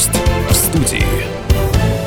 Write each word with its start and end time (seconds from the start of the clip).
Гость 0.00 0.12
в 0.48 0.54
студии. 0.54 1.04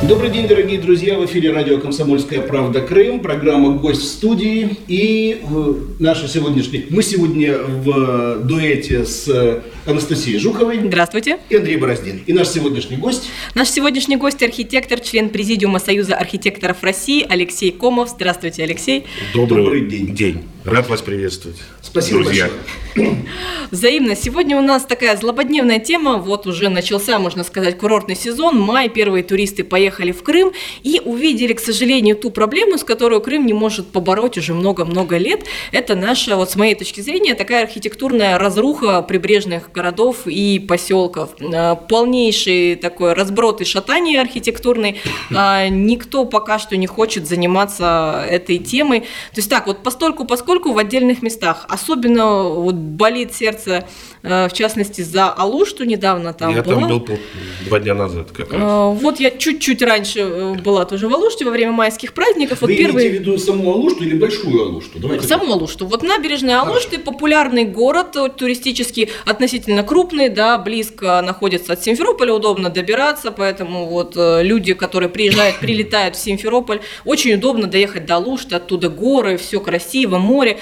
Добрый 0.02 0.28
день, 0.28 0.48
дорогие 0.48 0.80
друзья! 0.80 1.16
В 1.16 1.26
эфире 1.26 1.52
радио 1.52 1.78
«Комсомольская 1.78 2.40
правда. 2.40 2.80
Крым», 2.80 3.20
программа 3.20 3.70
«Гость 3.70 4.00
в 4.00 4.06
студии». 4.06 4.76
И 4.88 5.40
э, 5.40 5.74
наша 6.00 6.26
сегодняшняя... 6.26 6.86
Мы 6.90 7.04
сегодня 7.04 7.56
в 7.56 7.90
э, 7.90 8.42
дуэте 8.42 9.04
с 9.04 9.28
э, 9.28 9.60
Анастасией 9.86 10.40
Жуховой. 10.40 10.80
Здравствуйте. 10.84 11.38
И 11.48 11.54
Андрей 11.54 11.76
Бороздин. 11.76 12.20
И 12.26 12.32
наш 12.32 12.48
сегодняшний 12.48 12.96
гость... 12.96 13.30
Наш 13.54 13.68
сегодняшний 13.68 14.16
гость– 14.16 14.42
архитектор, 14.42 14.98
член 14.98 15.28
Президиума 15.28 15.78
Союза 15.78 16.16
архитекторов 16.16 16.82
России 16.82 17.24
Алексей 17.28 17.70
Комов. 17.70 18.08
Здравствуйте, 18.08 18.64
Алексей. 18.64 19.04
Добрый, 19.32 19.62
Добрый 19.62 19.80
день. 19.86 20.16
день. 20.16 20.42
Рад 20.64 20.88
вас 20.88 21.02
приветствовать. 21.02 21.58
Спасибо 21.82 22.24
друзья. 22.24 22.48
большое. 22.96 23.16
Взаимно. 23.70 24.16
Сегодня 24.16 24.56
у 24.56 24.62
нас 24.62 24.84
такая 24.84 25.14
злободневная 25.16 25.78
тема. 25.78 26.16
Вот 26.16 26.46
уже 26.46 26.70
начался, 26.70 27.18
можно 27.18 27.44
сказать, 27.44 27.76
курортный 27.76 28.16
сезон. 28.16 28.58
Май. 28.58 28.88
Первые 28.88 29.24
туристы 29.24 29.62
поехали 29.62 30.12
в 30.12 30.22
Крым 30.22 30.52
и 30.82 31.02
увидели, 31.04 31.52
к 31.52 31.60
сожалению, 31.60 32.16
ту 32.16 32.30
проблему, 32.30 32.78
с 32.78 32.84
которой 32.84 33.20
Крым 33.20 33.44
не 33.44 33.52
может 33.52 33.88
побороть 33.88 34.38
уже 34.38 34.54
много-много 34.54 35.18
лет. 35.18 35.44
Это 35.70 35.94
наша, 35.94 36.36
вот 36.36 36.50
с 36.50 36.56
моей 36.56 36.74
точки 36.74 37.00
зрения, 37.00 37.34
такая 37.34 37.64
архитектурная 37.64 38.38
разруха 38.38 39.02
прибрежных 39.02 39.70
городов 39.70 40.26
и 40.26 40.58
поселков. 40.58 41.30
А, 41.42 41.74
полнейший 41.74 42.76
такой 42.76 43.12
разброд 43.12 43.60
и 43.60 43.64
шатание 43.64 44.20
архитектурный. 44.20 45.00
А, 45.34 45.68
никто 45.68 46.24
пока 46.24 46.58
что 46.58 46.76
не 46.76 46.86
хочет 46.86 47.26
заниматься 47.26 48.24
этой 48.30 48.58
темой. 48.58 49.00
То 49.00 49.36
есть 49.36 49.50
так, 49.50 49.66
вот 49.66 49.82
постольку, 49.82 50.24
поскольку 50.54 50.72
в 50.72 50.78
отдельных 50.78 51.22
местах. 51.22 51.66
Особенно 51.68 52.44
вот 52.44 52.76
болит 52.76 53.34
сердце, 53.34 53.88
в 54.24 54.52
частности, 54.52 55.02
за 55.02 55.28
Алушту 55.28 55.84
недавно 55.84 56.32
там 56.32 56.54
Я 56.54 56.62
была. 56.62 56.80
там 56.80 56.88
был 56.88 57.18
два 57.66 57.78
дня 57.78 57.94
назад 57.94 58.30
как 58.32 58.52
раз. 58.52 58.62
Вот 59.00 59.20
я 59.20 59.30
чуть-чуть 59.30 59.82
раньше 59.82 60.20
э, 60.20 60.54
была 60.54 60.86
тоже 60.86 61.08
в 61.08 61.14
Алуште 61.14 61.44
во 61.44 61.50
время 61.50 61.72
майских 61.72 62.14
праздников. 62.14 62.62
Вы 62.62 62.68
вот 62.68 62.74
имеете 62.74 63.10
в 63.10 63.20
виду 63.20 63.38
саму 63.38 63.70
Алушту 63.72 64.04
или 64.04 64.16
большую 64.16 64.62
Алушту? 64.62 64.98
Давайте 64.98 65.26
саму 65.26 65.52
Алушту. 65.52 65.86
Вот 65.86 66.02
набережная 66.02 66.60
Алушты 66.60 66.98
популярный 66.98 67.64
город, 67.64 68.16
туристический, 68.36 69.10
относительно 69.26 69.82
крупный, 69.82 70.30
да, 70.30 70.56
близко 70.56 71.20
находится 71.20 71.74
от 71.74 71.82
Симферополя, 71.84 72.32
удобно 72.32 72.70
добираться, 72.70 73.30
поэтому 73.30 73.86
вот 73.86 74.14
э, 74.16 74.42
люди, 74.42 74.72
которые 74.72 75.10
приезжают, 75.10 75.58
прилетают 75.60 76.16
в 76.16 76.18
Симферополь, 76.18 76.80
очень 77.04 77.34
удобно 77.34 77.66
доехать 77.66 78.06
до 78.06 78.16
Алушты, 78.16 78.56
оттуда 78.56 78.88
горы, 78.88 79.36
все 79.36 79.60
красиво, 79.60 80.18
море. 80.18 80.58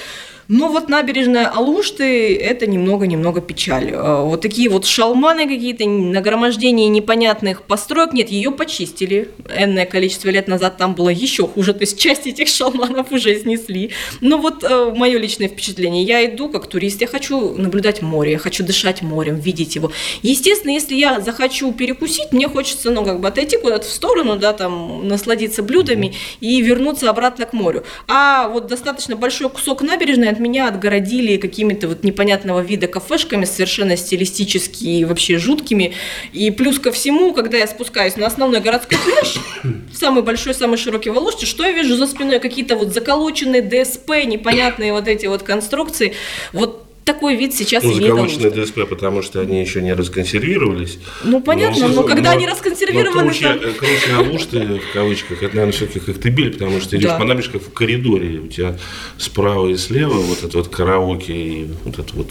Но 0.53 0.69
вот 0.69 0.91
набережная 0.91 1.47
Алушты– 1.47 2.36
это 2.36 2.67
немного-немного 2.67 3.41
печаль. 3.41 3.91
Э, 3.91 4.22
вот 4.22 4.42
такие 4.42 4.69
вот 4.69 4.84
шалманы 4.84 5.48
какие-то, 5.48 5.89
нагромождение 5.89 6.91
непонятных 6.91 7.62
построек. 7.62 8.12
Нет, 8.12 8.28
ее 8.28 8.50
почистили. 8.50 9.30
Энное 9.48 9.86
количество 9.86 10.28
лет 10.28 10.48
назад 10.48 10.77
там 10.77 10.95
было 10.95 11.08
еще 11.08 11.48
хуже. 11.48 11.73
То 11.73 11.80
есть 11.80 11.98
часть 11.98 12.27
этих 12.27 12.48
шалманов 12.48 13.12
уже 13.12 13.41
снесли. 13.41 13.92
Но 14.20 14.36
вот 14.36 14.62
э, 14.62 14.92
мое 14.95 15.19
личное 15.19 15.48
впечатление. 15.48 16.03
Я 16.03 16.27
иду 16.27 16.50
как 16.50 16.67
турист, 16.67 17.00
я 17.00 17.06
хочу 17.06 17.55
наблюдать 17.55 18.03
море, 18.03 18.33
я 18.33 18.39
хочу 18.39 18.62
дышать 18.62 19.00
морем, 19.00 19.36
видеть 19.36 19.77
его. 19.77 19.91
Естественно, 20.20 20.73
если 20.73 20.97
я 20.97 21.23
захочу 21.23 21.73
перекусить, 21.73 22.30
мне 22.30 22.47
хочется, 22.47 22.91
ну, 22.91 23.06
как 23.06 23.20
бы 23.20 23.28
отойти 23.28 23.56
куда-то 23.56 23.86
в 23.86 23.91
сторону, 23.91 24.36
да, 24.36 24.53
там, 24.53 25.08
насладиться 25.08 25.62
блюдами 25.62 26.14
и 26.41 26.61
вернуться 26.61 27.08
обратно 27.08 27.47
к 27.47 27.55
морю. 27.55 27.84
А 28.06 28.48
вот 28.48 28.67
достаточно 28.67 29.17
большой 29.17 29.48
кусок 29.48 29.80
набережной 29.80 30.28
меня 30.43 30.69
отгородили 30.69 31.37
какими-то 31.37 31.89
вот 31.89 32.05
непонятного 32.05 32.61
вида 32.61 32.87
кафешками, 32.87 33.45
совершенно 33.45 33.97
стилистически 33.97 34.85
и 34.85 35.05
вообще 35.05 35.39
жуткими. 35.39 35.95
И 36.33 36.51
плюс 36.51 36.79
ко 36.79 36.93
всему, 36.93 37.33
когда 37.33 37.59
я 37.59 37.67
спускаюсь 37.67 38.17
на 38.17 38.27
основной 38.27 38.61
городской 38.61 38.98
пляж, 38.98 39.37
самый 39.95 40.23
большой, 40.23 40.55
самый 40.55 40.77
широкий 40.77 41.11
в 41.11 41.17
Алуште, 41.17 41.47
что 41.47 41.64
я 41.64 41.73
вижу 41.73 41.97
за 41.97 42.07
спиной? 42.07 42.41
Какие-то 42.41 42.77
вот 42.77 42.92
заколоченные 42.92 43.63
ДСП, 43.63 44.11
непонятные 44.27 44.92
вот 44.92 45.08
эти 45.08 45.27
вот 45.27 45.42
конструкции. 45.42 46.14
Вот 46.53 46.92
такой 47.05 47.36
вид 47.36 47.55
сейчас 47.55 47.83
ну, 47.83 47.92
заколоченные 47.92 48.51
ДСП, 48.51 48.80
потому 48.89 49.23
что 49.23 49.40
они 49.40 49.61
еще 49.61 49.83
не 49.83 49.92
расконсервировались. 49.92 50.98
Ну, 51.24 51.40
понятно, 51.40 51.89
но, 51.89 51.95
но 51.95 52.02
когда 52.05 52.30
но, 52.30 52.36
они 52.36 52.46
расконсервированы... 52.46 53.23
Но 53.23 53.30
круче, 53.30 53.42
там... 53.42 53.58
круче 53.74 54.14
Алушты, 54.17 54.80
в 54.80 54.92
кавычках, 54.92 55.42
это, 55.42 55.57
наверное, 55.57 55.73
все-таки 55.73 56.01
Коктебель, 56.01 56.52
потому 56.52 56.80
что 56.80 56.96
идешь 56.96 57.11
да. 57.11 57.18
по 57.18 57.24
набережной 57.24 57.52
как 57.52 57.62
в 57.62 57.73
коридоре, 57.73 58.39
у 58.39 58.46
тебя 58.46 58.77
справа 59.18 59.68
и 59.68 59.77
слева 59.77 60.14
вот 60.14 60.45
это 60.45 60.57
вот 60.57 60.68
караоке 60.68 61.33
и 61.33 61.68
вот 61.85 61.98
эта 61.98 62.14
вот 62.14 62.30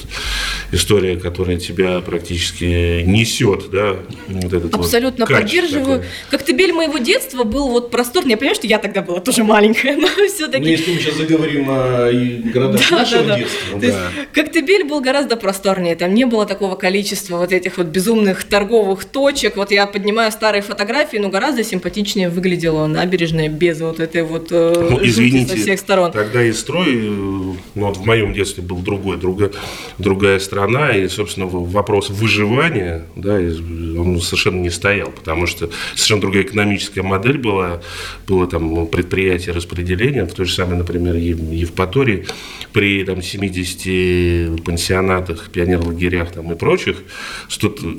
история, 0.72 1.18
которая 1.18 1.58
тебя 1.58 2.00
практически 2.00 3.02
несет, 3.04 3.70
да, 3.72 3.98
вот 4.28 4.54
этот 4.54 4.74
Абсолютно 4.74 5.26
вот 5.26 5.36
поддерживаю. 5.36 6.00
Такой. 6.00 6.10
Коктебель 6.30 6.74
моего 6.74 6.98
детства 6.98 7.44
был 7.44 7.70
вот 7.70 7.92
просторный. 7.92 8.32
Я 8.32 8.38
понимаю, 8.38 8.56
что 8.56 8.68
я 8.68 8.80
тогда 8.80 9.02
была 9.02 9.20
тоже 9.20 9.44
маленькая, 9.44 9.98
но 9.98 10.08
все-таки... 10.28 10.64
Ну, 10.64 10.68
если 10.68 10.94
мы 10.94 11.00
сейчас 11.00 11.16
заговорим 11.16 11.66
о 11.70 12.10
городах 12.54 12.82
да, 12.90 12.98
нашего 12.98 13.24
да, 13.24 13.38
детства. 13.38 13.80
Да. 13.80 14.12
Коктебель 14.32 14.61
Коктебель 14.62 14.88
был 14.88 15.02
гораздо 15.02 15.38
просторнее, 15.38 15.96
там 15.96 16.14
не 16.14 16.26
было 16.26 16.46
такого 16.46 16.76
количества 16.76 17.38
вот 17.38 17.52
этих 17.52 17.78
вот 17.78 17.88
безумных 17.88 18.44
торговых 18.44 19.06
точек. 19.06 19.58
Вот 19.58 19.72
я 19.72 19.88
поднимаю 19.88 20.32
старые 20.32 20.62
фотографии, 20.62 21.18
но 21.18 21.30
гораздо 21.30 21.64
симпатичнее 21.64 22.30
выглядела 22.30 22.86
набережная 22.86 23.50
без 23.50 23.82
вот 23.82 24.00
этой 24.00 24.22
вот 24.22 24.50
э, 24.52 24.88
ну, 24.92 25.00
извините, 25.02 25.56
со 25.56 25.62
всех 25.62 25.80
сторон. 25.80 26.12
Тогда 26.12 26.44
и 26.44 26.52
строй, 26.52 26.90
э, 26.90 27.10
ну, 27.10 27.58
вот 27.74 27.98
в 27.98 28.06
моем 28.06 28.34
детстве 28.34 28.62
был 28.62 28.78
другой, 28.78 29.18
другая, 29.18 29.52
другая 29.98 30.38
страна, 30.38 30.92
и, 30.92 31.08
собственно, 31.08 31.48
вопрос 31.48 32.12
выживания, 32.12 33.06
да, 33.16 33.36
он 33.36 34.22
совершенно 34.22 34.62
не 34.62 34.70
стоял, 34.70 35.10
потому 35.10 35.48
что 35.48 35.72
совершенно 35.96 36.22
другая 36.22 36.44
экономическая 36.44 37.02
модель 37.02 37.40
была, 37.40 37.82
было 38.28 38.46
там 38.46 38.86
предприятие 38.88 39.56
распределения, 39.56 40.26
в 40.26 40.34
той 40.34 40.46
же 40.46 40.54
самой, 40.54 40.78
например, 40.78 41.16
Евпатории, 41.16 42.28
при 42.74 43.04
там 43.04 43.24
70 43.24 44.51
пансионатах, 44.58 45.50
пионерлагерях 45.50 46.32
там, 46.32 46.52
и 46.52 46.56
прочих, 46.56 46.98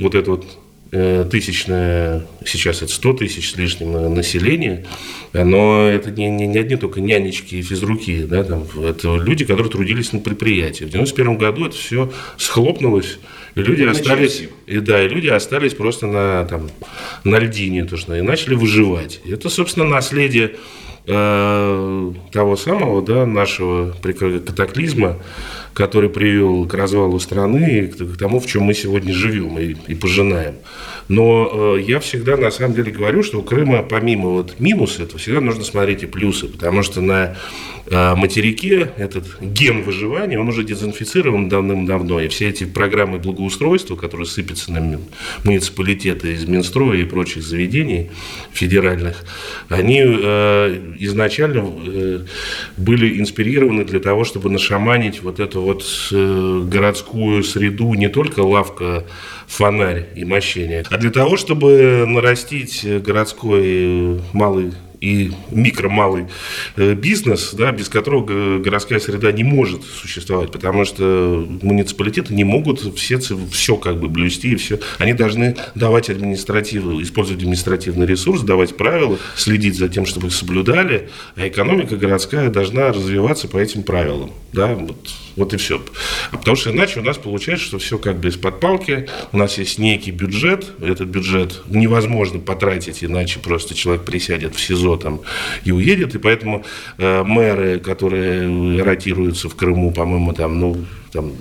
вот 0.00 0.14
это 0.14 0.30
вот 0.30 0.46
э, 0.92 1.26
тысячное, 1.30 2.26
сейчас 2.44 2.82
это 2.82 2.92
100 2.92 3.12
тысяч 3.14 3.52
с 3.52 3.56
лишним 3.56 3.96
э, 3.96 4.08
населения, 4.08 4.86
но 5.32 5.88
это 5.88 6.10
не, 6.10 6.28
не, 6.30 6.46
не 6.46 6.58
одни 6.58 6.76
только 6.76 7.00
нянечки 7.00 7.56
и 7.56 7.62
физруки, 7.62 8.24
да, 8.24 8.44
там, 8.44 8.66
это 8.84 9.16
люди, 9.16 9.44
которые 9.44 9.70
трудились 9.70 10.12
на 10.12 10.20
предприятии. 10.20 10.84
В 10.84 10.90
91 10.90 11.38
году 11.38 11.66
это 11.66 11.76
все 11.76 12.12
схлопнулось, 12.36 13.18
и 13.54 13.60
люди 13.60 13.82
остались, 13.82 14.44
и, 14.66 14.78
да, 14.78 15.02
и 15.02 15.08
люди 15.08 15.28
остались 15.28 15.74
просто 15.74 16.06
на, 16.06 16.44
там, 16.44 16.70
на 17.24 17.38
льдине, 17.38 17.84
то, 17.84 17.96
что, 17.96 18.14
и 18.14 18.22
начали 18.22 18.54
выживать. 18.54 19.20
И 19.24 19.32
это, 19.32 19.48
собственно, 19.48 19.86
наследие 19.86 20.56
э, 21.06 22.12
того 22.32 22.56
самого, 22.56 23.02
да, 23.02 23.26
нашего 23.26 23.94
катаклизма, 24.02 25.18
который 25.74 26.10
привел 26.10 26.66
к 26.66 26.74
развалу 26.74 27.18
страны 27.18 27.80
и 27.80 27.86
к 27.86 28.16
тому, 28.18 28.40
в 28.40 28.46
чем 28.46 28.64
мы 28.64 28.74
сегодня 28.74 29.12
живем 29.12 29.58
и, 29.58 29.76
и 29.86 29.94
пожинаем. 29.94 30.56
Но 31.08 31.76
э, 31.76 31.82
я 31.82 32.00
всегда 32.00 32.36
на 32.36 32.50
самом 32.50 32.74
деле 32.74 32.92
говорю, 32.92 33.22
что 33.22 33.40
у 33.40 33.42
Крыма 33.42 33.82
помимо 33.82 34.30
вот 34.30 34.60
минуса 34.60 35.02
этого 35.02 35.18
всегда 35.18 35.40
нужно 35.40 35.64
смотреть 35.64 36.02
и 36.02 36.06
плюсы, 36.06 36.46
потому 36.46 36.82
что 36.82 37.00
на 37.00 37.36
э, 37.86 38.14
материке 38.14 38.90
этот 38.96 39.24
ген 39.40 39.82
выживания, 39.82 40.38
он 40.38 40.48
уже 40.48 40.64
дезинфицирован 40.64 41.48
давным-давно, 41.48 42.20
и 42.20 42.28
все 42.28 42.48
эти 42.48 42.64
программы 42.64 43.18
благоустройства, 43.18 43.96
которые 43.96 44.26
сыпятся 44.26 44.72
на 44.72 45.00
муниципалитеты 45.44 46.34
из 46.34 46.46
Минстроя 46.46 46.98
и 46.98 47.04
прочих 47.04 47.42
заведений 47.42 48.10
федеральных, 48.52 49.24
они 49.68 50.02
э, 50.02 50.94
изначально 50.98 51.72
э, 51.84 52.20
были 52.76 53.20
инспирированы 53.20 53.84
для 53.84 54.00
того, 54.00 54.24
чтобы 54.24 54.50
нашаманить 54.50 55.22
вот 55.22 55.40
эту 55.40 55.61
вот 55.62 55.84
э, 56.12 56.62
городскую 56.64 57.42
среду 57.42 57.94
не 57.94 58.08
только 58.08 58.40
лавка 58.40 59.04
фонарь 59.46 60.08
и 60.14 60.24
мощение, 60.24 60.84
а 60.90 60.98
для 60.98 61.10
того, 61.10 61.36
чтобы 61.36 62.04
нарастить 62.06 62.86
городской 63.02 64.20
малый 64.32 64.72
и 65.02 65.32
микро-малый 65.50 66.26
э, 66.76 66.94
бизнес, 66.94 67.52
да, 67.54 67.72
без 67.72 67.88
которого 67.88 68.58
городская 68.60 69.00
среда 69.00 69.32
не 69.32 69.42
может 69.42 69.82
существовать, 69.82 70.52
потому 70.52 70.84
что 70.84 71.44
муниципалитеты 71.60 72.32
не 72.32 72.44
могут 72.44 72.80
все, 72.96 73.18
все 73.18 73.76
как 73.76 73.98
бы 73.98 74.08
блюсти, 74.08 74.52
и 74.52 74.56
все. 74.56 74.78
Они 74.98 75.12
должны 75.12 75.56
давать 75.74 76.08
административную, 76.08 77.02
использовать 77.02 77.42
административный 77.42 78.06
ресурс, 78.06 78.42
давать 78.42 78.76
правила, 78.76 79.18
следить 79.36 79.76
за 79.76 79.88
тем, 79.88 80.06
чтобы 80.06 80.28
их 80.28 80.32
соблюдали, 80.32 81.10
а 81.34 81.48
экономика 81.48 81.96
городская 81.96 82.48
должна 82.48 82.92
развиваться 82.92 83.48
по 83.48 83.58
этим 83.58 83.82
правилам. 83.82 84.30
Да, 84.52 84.68
вот, 84.74 85.08
вот 85.36 85.54
и 85.54 85.56
все. 85.56 85.82
Потому 86.30 86.56
что 86.56 86.70
иначе 86.70 87.00
у 87.00 87.02
нас 87.02 87.18
получается, 87.18 87.66
что 87.66 87.78
все 87.78 87.98
как 87.98 88.18
бы 88.18 88.28
из-под 88.28 88.60
палки, 88.60 89.08
у 89.32 89.38
нас 89.38 89.58
есть 89.58 89.78
некий 89.78 90.10
бюджет, 90.10 90.72
этот 90.80 91.08
бюджет 91.08 91.62
невозможно 91.66 92.38
потратить, 92.40 93.02
иначе 93.04 93.38
просто 93.38 93.74
человек 93.74 94.04
присядет 94.04 94.54
в 94.54 94.60
СИЗО 94.60 94.96
там 94.96 95.20
и 95.64 95.72
уедет, 95.72 96.14
и 96.14 96.18
поэтому 96.18 96.64
э, 96.98 97.22
мэры, 97.22 97.78
которые 97.78 98.82
ротируются 98.82 99.48
в 99.48 99.54
Крыму, 99.54 99.92
по-моему, 99.92 100.32
там, 100.32 100.60
ну, 100.60 100.84
там 101.12 101.32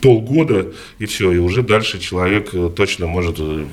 полгода, 0.00 0.68
и 0.98 1.06
все, 1.06 1.32
и 1.32 1.38
уже 1.38 1.62
дальше 1.62 1.98
человек 1.98 2.50
э, 2.52 2.70
точно 2.74 3.06
может, 3.06 3.36
э, 3.38 3.64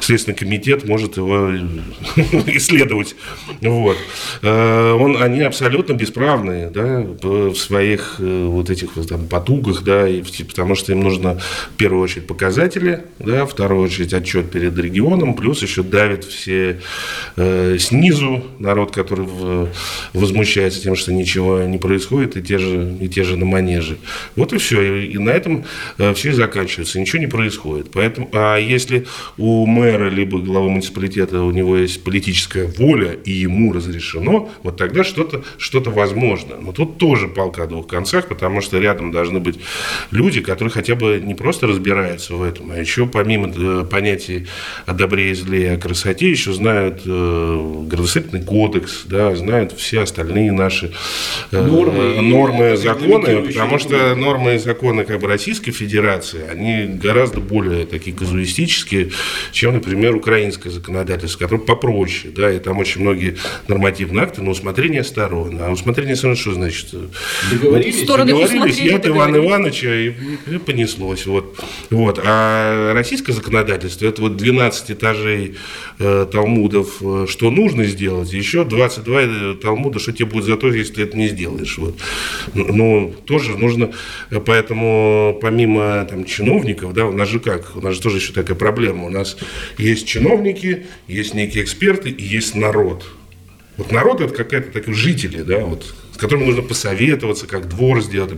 Следственный 0.00 0.36
комитет 0.36 0.84
может 0.86 1.16
его 1.16 1.50
исследовать. 2.46 3.14
Вот. 3.60 3.96
Он, 4.42 5.22
они 5.22 5.40
абсолютно 5.40 5.92
бесправные, 5.94 6.70
да, 6.70 7.00
в 7.22 7.54
своих 7.54 8.16
вот 8.18 8.70
этих 8.70 8.90
там, 9.08 9.26
потугах, 9.26 9.82
да, 9.82 10.08
и, 10.08 10.22
потому 10.44 10.74
что 10.74 10.92
им 10.92 11.00
нужно 11.00 11.38
в 11.72 11.76
первую 11.76 12.02
очередь 12.02 12.26
показатели, 12.26 13.04
да, 13.18 13.46
в 13.46 13.50
вторую 13.50 13.82
очередь 13.82 14.12
отчет 14.12 14.50
перед 14.50 14.76
регионом, 14.78 15.34
плюс 15.34 15.62
еще 15.62 15.82
давят 15.82 16.24
все 16.24 16.80
э, 17.36 17.76
снизу 17.78 18.44
народ, 18.58 18.92
который 18.92 19.26
в, 19.26 19.68
возмущается 20.12 20.80
тем, 20.82 20.96
что 20.96 21.12
ничего 21.12 21.62
не 21.62 21.78
происходит, 21.78 22.36
и 22.36 22.42
те 22.42 22.58
же, 22.58 22.96
и 23.00 23.08
те 23.08 23.24
же 23.24 23.36
на 23.36 23.44
манеже. 23.44 23.98
Вот 24.36 24.52
и 24.52 24.58
все. 24.58 24.82
И, 24.82 25.12
и 25.12 25.18
этом 25.32 25.64
э, 25.98 26.14
все 26.14 26.32
заканчивается. 26.32 27.00
Ничего 27.00 27.20
не 27.20 27.26
происходит. 27.26 27.90
Поэтому, 27.92 28.28
а 28.32 28.56
если 28.58 29.06
у 29.36 29.66
мэра 29.66 30.08
либо 30.08 30.38
главы 30.38 30.70
муниципалитета 30.70 31.42
у 31.42 31.50
него 31.50 31.76
есть 31.76 32.04
политическая 32.04 32.66
воля, 32.66 33.12
и 33.12 33.32
ему 33.32 33.72
разрешено, 33.72 34.50
вот 34.62 34.76
тогда 34.76 35.04
что-то 35.04 35.42
что 35.58 35.82
возможно. 35.90 36.56
Но 36.60 36.72
тут 36.72 36.98
тоже 36.98 37.28
палка 37.28 37.64
о 37.64 37.66
двух 37.66 37.86
концах, 37.86 38.28
потому 38.28 38.60
что 38.60 38.78
рядом 38.78 39.10
должны 39.10 39.40
быть 39.40 39.58
люди, 40.10 40.40
которые 40.40 40.70
хотя 40.70 40.94
бы 40.94 41.20
не 41.22 41.34
просто 41.34 41.66
разбираются 41.66 42.34
в 42.34 42.42
этом, 42.42 42.70
а 42.70 42.78
еще 42.78 43.06
помимо 43.06 43.52
э, 43.54 43.84
понятий 43.90 44.46
о 44.86 44.92
добре 44.92 45.30
и 45.30 45.34
зле, 45.34 45.72
о 45.72 45.76
красоте, 45.78 46.30
еще 46.30 46.52
знают 46.52 47.02
э, 47.04 47.84
градостроительный 47.86 48.44
кодекс, 48.44 49.02
да, 49.06 49.34
знают 49.34 49.72
все 49.72 50.02
остальные 50.02 50.52
наши 50.52 50.92
нормы, 51.50 52.20
нормы 52.22 52.76
законы, 52.76 53.42
потому 53.46 53.78
что 53.78 54.14
нормы 54.14 54.56
и 54.56 54.58
законы 54.58 55.04
как 55.04 55.20
бы 55.22 55.28
Российской 55.28 55.70
Федерации, 55.70 56.46
они 56.48 56.98
гораздо 56.98 57.40
более 57.40 57.86
такие 57.86 58.14
казуистические, 58.14 59.10
чем, 59.52 59.74
например, 59.74 60.14
украинское 60.16 60.72
законодательство, 60.72 61.38
которое 61.38 61.62
попроще, 61.62 62.32
да, 62.36 62.52
и 62.52 62.58
там 62.58 62.78
очень 62.78 63.00
многие 63.00 63.36
нормативные 63.68 64.24
акты 64.24 64.42
на 64.42 64.50
усмотрение 64.50 65.04
сторон. 65.04 65.58
А 65.60 65.70
усмотрение 65.70 66.16
сторон 66.16 66.36
что 66.36 66.52
значит? 66.52 66.88
Договорились? 67.50 68.02
Стороны 68.02 68.32
договорились, 68.32 68.78
я 68.80 68.96
от 68.96 69.06
Ивана 69.06 69.36
Ивановича, 69.36 69.94
и, 69.94 70.12
и 70.46 70.58
понеслось. 70.58 71.26
Вот. 71.26 71.58
Вот. 71.90 72.20
А 72.22 72.92
российское 72.92 73.32
законодательство, 73.32 74.06
это 74.06 74.22
вот 74.22 74.36
12 74.36 74.90
этажей 74.90 75.56
э, 75.98 76.26
талмудов, 76.30 76.96
э, 77.00 77.26
что 77.28 77.50
нужно 77.50 77.84
сделать, 77.84 78.32
еще 78.32 78.64
22 78.64 79.22
э, 79.22 79.54
талмуда, 79.62 79.98
что 79.98 80.12
тебе 80.12 80.26
будет 80.26 80.44
за 80.44 80.56
то, 80.56 80.72
если 80.72 80.94
ты 80.94 81.02
это 81.02 81.16
не 81.16 81.28
сделаешь. 81.28 81.78
Вот. 81.78 81.96
Ну, 82.54 83.14
тоже 83.24 83.56
нужно, 83.56 83.92
э, 84.30 84.40
помимо 85.40 86.04
там, 86.08 86.24
чиновников, 86.24 86.92
да, 86.94 87.06
у 87.06 87.12
нас 87.12 87.28
же 87.28 87.40
как, 87.40 87.76
у 87.76 87.80
нас 87.80 87.94
же 87.94 88.00
тоже 88.00 88.18
еще 88.18 88.32
такая 88.32 88.56
проблема, 88.56 89.06
у 89.06 89.10
нас 89.10 89.36
есть 89.78 90.06
чиновники, 90.06 90.86
есть 91.08 91.34
некие 91.34 91.64
эксперты 91.64 92.10
и 92.10 92.22
есть 92.22 92.54
народ. 92.54 93.04
Вот 93.76 93.90
народ 93.90 94.20
это 94.20 94.34
какая-то 94.34 94.70
такие 94.70 94.94
жители, 94.94 95.42
да, 95.42 95.60
вот 95.60 95.94
которым 96.22 96.46
нужно 96.46 96.62
посоветоваться, 96.62 97.48
как 97.48 97.68
двор 97.68 98.00
сделать. 98.00 98.32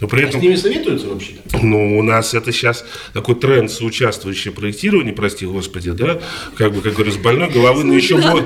Но 0.00 0.08
при 0.08 0.24
этом, 0.24 0.38
а 0.38 0.40
с 0.40 0.42
ними 0.42 0.56
советуются 0.56 1.06
вообще? 1.06 1.34
Ну, 1.62 1.98
у 1.98 2.02
нас 2.02 2.34
это 2.34 2.52
сейчас 2.52 2.84
такой 3.14 3.36
тренд 3.36 3.70
соучаствующее 3.70 4.52
проектирование, 4.52 5.14
прости 5.14 5.46
господи, 5.46 5.92
да, 5.92 6.20
как 6.56 6.74
бы, 6.74 6.80
как 6.80 6.94
говорю, 6.94 7.12
с 7.12 7.16
больной 7.16 7.48
головы 7.48 7.84
на 7.84 7.92
еще, 7.92 8.16
более, 8.16 8.44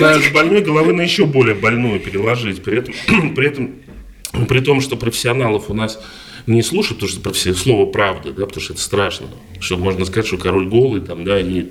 на, 0.00 0.18
с 0.18 0.28
больной 0.32 0.62
головы 0.62 0.94
на 0.94 1.02
еще 1.02 1.26
более 1.26 1.54
больную 1.54 2.00
переложить. 2.00 2.62
При 2.62 2.78
этом, 2.78 2.94
при 3.34 3.46
этом, 3.46 3.74
при 4.48 4.60
том, 4.60 4.80
что 4.80 4.96
профессионалов 4.96 5.68
у 5.68 5.74
нас 5.74 6.00
не 6.46 6.62
слушают, 6.62 7.00
потому 7.00 7.34
что 7.34 7.54
слово 7.54 7.86
правда, 7.86 8.32
да, 8.32 8.46
потому 8.46 8.62
что 8.62 8.72
это 8.72 8.82
страшно, 8.82 9.28
что 9.60 9.76
можно 9.76 10.04
сказать, 10.04 10.26
что 10.26 10.38
король 10.38 10.66
голый, 10.66 11.00
там, 11.00 11.24
да, 11.24 11.40
и 11.40 11.66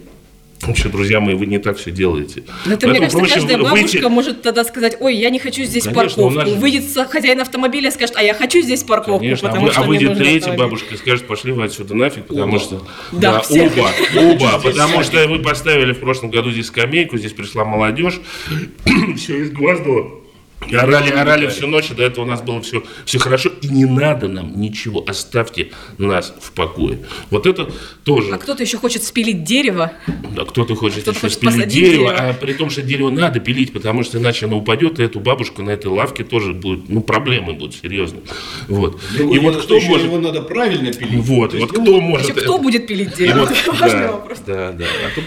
Вообще, 0.61 0.89
друзья 0.89 1.19
мои, 1.21 1.35
вы 1.35 1.45
не 1.45 1.57
так 1.57 1.77
все 1.77 1.89
делаете. 1.89 2.43
Ну, 2.65 2.73
это, 2.73 2.87
мне 2.87 2.99
кажется, 2.99 3.33
каждая 3.33 3.57
бабушка 3.57 3.81
выйти... 3.81 4.05
может 4.09 4.41
тогда 4.41 4.63
сказать, 4.65 4.97
ой, 4.99 5.15
я 5.15 5.29
не 5.29 5.39
хочу 5.39 5.63
здесь 5.63 5.85
Конечно, 5.85 6.23
парковку. 6.23 6.49
Же... 6.49 6.55
Выйдет 6.57 6.83
хозяин 7.09 7.39
автомобиля 7.39 7.89
и 7.89 7.91
скажет, 7.91 8.15
а 8.17 8.23
я 8.23 8.33
хочу 8.33 8.61
здесь 8.61 8.83
парковку, 8.83 9.19
Конечно, 9.19 9.47
потому 9.47 9.67
а, 9.67 9.71
что 9.71 9.81
А 9.81 9.83
выйдет 9.85 10.17
третья 10.17 10.53
бабушка 10.53 10.95
и 10.95 10.97
скажет, 10.97 11.27
пошли 11.27 11.53
вы 11.53 11.63
отсюда 11.63 11.95
нафиг, 11.95 12.25
потому 12.25 12.55
оба. 12.55 12.59
что... 12.59 12.85
Да, 13.13 13.41
да 13.49 13.63
оба, 13.63 13.91
оба, 14.17 14.59
потому 14.61 15.03
что 15.03 15.27
вы 15.27 15.39
поставили 15.39 15.93
в 15.93 15.99
прошлом 15.99 16.29
году 16.29 16.51
здесь 16.51 16.67
скамейку, 16.67 17.17
здесь 17.17 17.31
пришла 17.31 17.63
молодежь, 17.63 18.19
все 19.15 19.41
изгваздало. 19.43 20.18
И 20.67 20.75
орали, 20.75 21.09
орали 21.09 21.47
всю 21.47 21.67
ночь, 21.67 21.89
и 21.89 21.93
до 21.93 22.03
этого 22.03 22.25
у 22.25 22.27
нас 22.27 22.41
было 22.41 22.61
все, 22.61 22.83
все 23.05 23.17
хорошо, 23.17 23.49
и 23.61 23.67
не 23.69 23.85
надо 23.85 24.27
нам 24.27 24.59
ничего, 24.59 25.03
оставьте 25.07 25.71
нас 25.97 26.33
в 26.39 26.51
покое. 26.51 26.99
Вот 27.31 27.47
это 27.47 27.71
тоже. 28.03 28.33
А 28.33 28.37
кто-то 28.37 28.61
еще 28.61 28.77
хочет 28.77 29.03
спилить 29.03 29.43
дерево. 29.43 29.93
Да, 30.35 30.45
кто-то 30.45 30.75
хочет 30.75 31.01
кто 31.01 31.11
еще 31.11 31.21
хочет 31.21 31.37
спилить 31.37 31.67
дерево, 31.69 32.09
дерево, 32.09 32.15
а 32.17 32.33
при 32.33 32.53
том, 32.53 32.69
что 32.69 32.81
дерево 32.81 33.09
надо 33.09 33.39
пилить, 33.39 33.73
потому 33.73 34.03
что 34.03 34.17
иначе 34.19 34.45
оно 34.45 34.57
упадет, 34.57 34.99
и 34.99 35.03
эту 35.03 35.19
бабушку 35.19 35.63
на 35.63 35.71
этой 35.71 35.87
лавке 35.87 36.23
тоже 36.23 36.53
будет, 36.53 36.89
ну, 36.89 37.01
проблемы 37.01 37.53
будут 37.53 37.75
серьезные. 37.75 38.23
Вот. 38.67 38.99
Другое 39.15 39.39
и 39.39 39.41
вот 39.41 39.63
кто 39.63 39.79
может... 39.79 40.05
его 40.05 40.19
надо 40.19 40.41
правильно 40.41 40.91
пилить. 40.91 41.23
Вот, 41.23 41.53
вот 41.53 41.71
кто 41.71 42.01
может... 42.01 42.31
Кто 42.33 42.59
будет 42.59 42.85
пилить 42.85 43.15
дерево? 43.15 43.39
Вот, 43.39 43.51
это 43.51 43.71
важный 43.79 44.01
да, 44.01 44.11
вопрос. 44.11 44.39
Да, 44.45 44.71
да. 44.73 44.85
А, 44.85 45.15
то, 45.15 45.21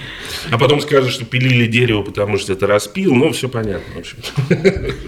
а 0.50 0.58
потом 0.58 0.80
скажут, 0.80 1.10
что 1.10 1.24
пилили 1.24 1.66
дерево, 1.66 2.02
потому 2.02 2.38
что 2.38 2.52
это 2.52 2.66
распил, 2.66 3.14
ну, 3.14 3.32
все 3.32 3.48
понятно, 3.48 3.94
в 3.94 3.98
общем. 3.98 4.18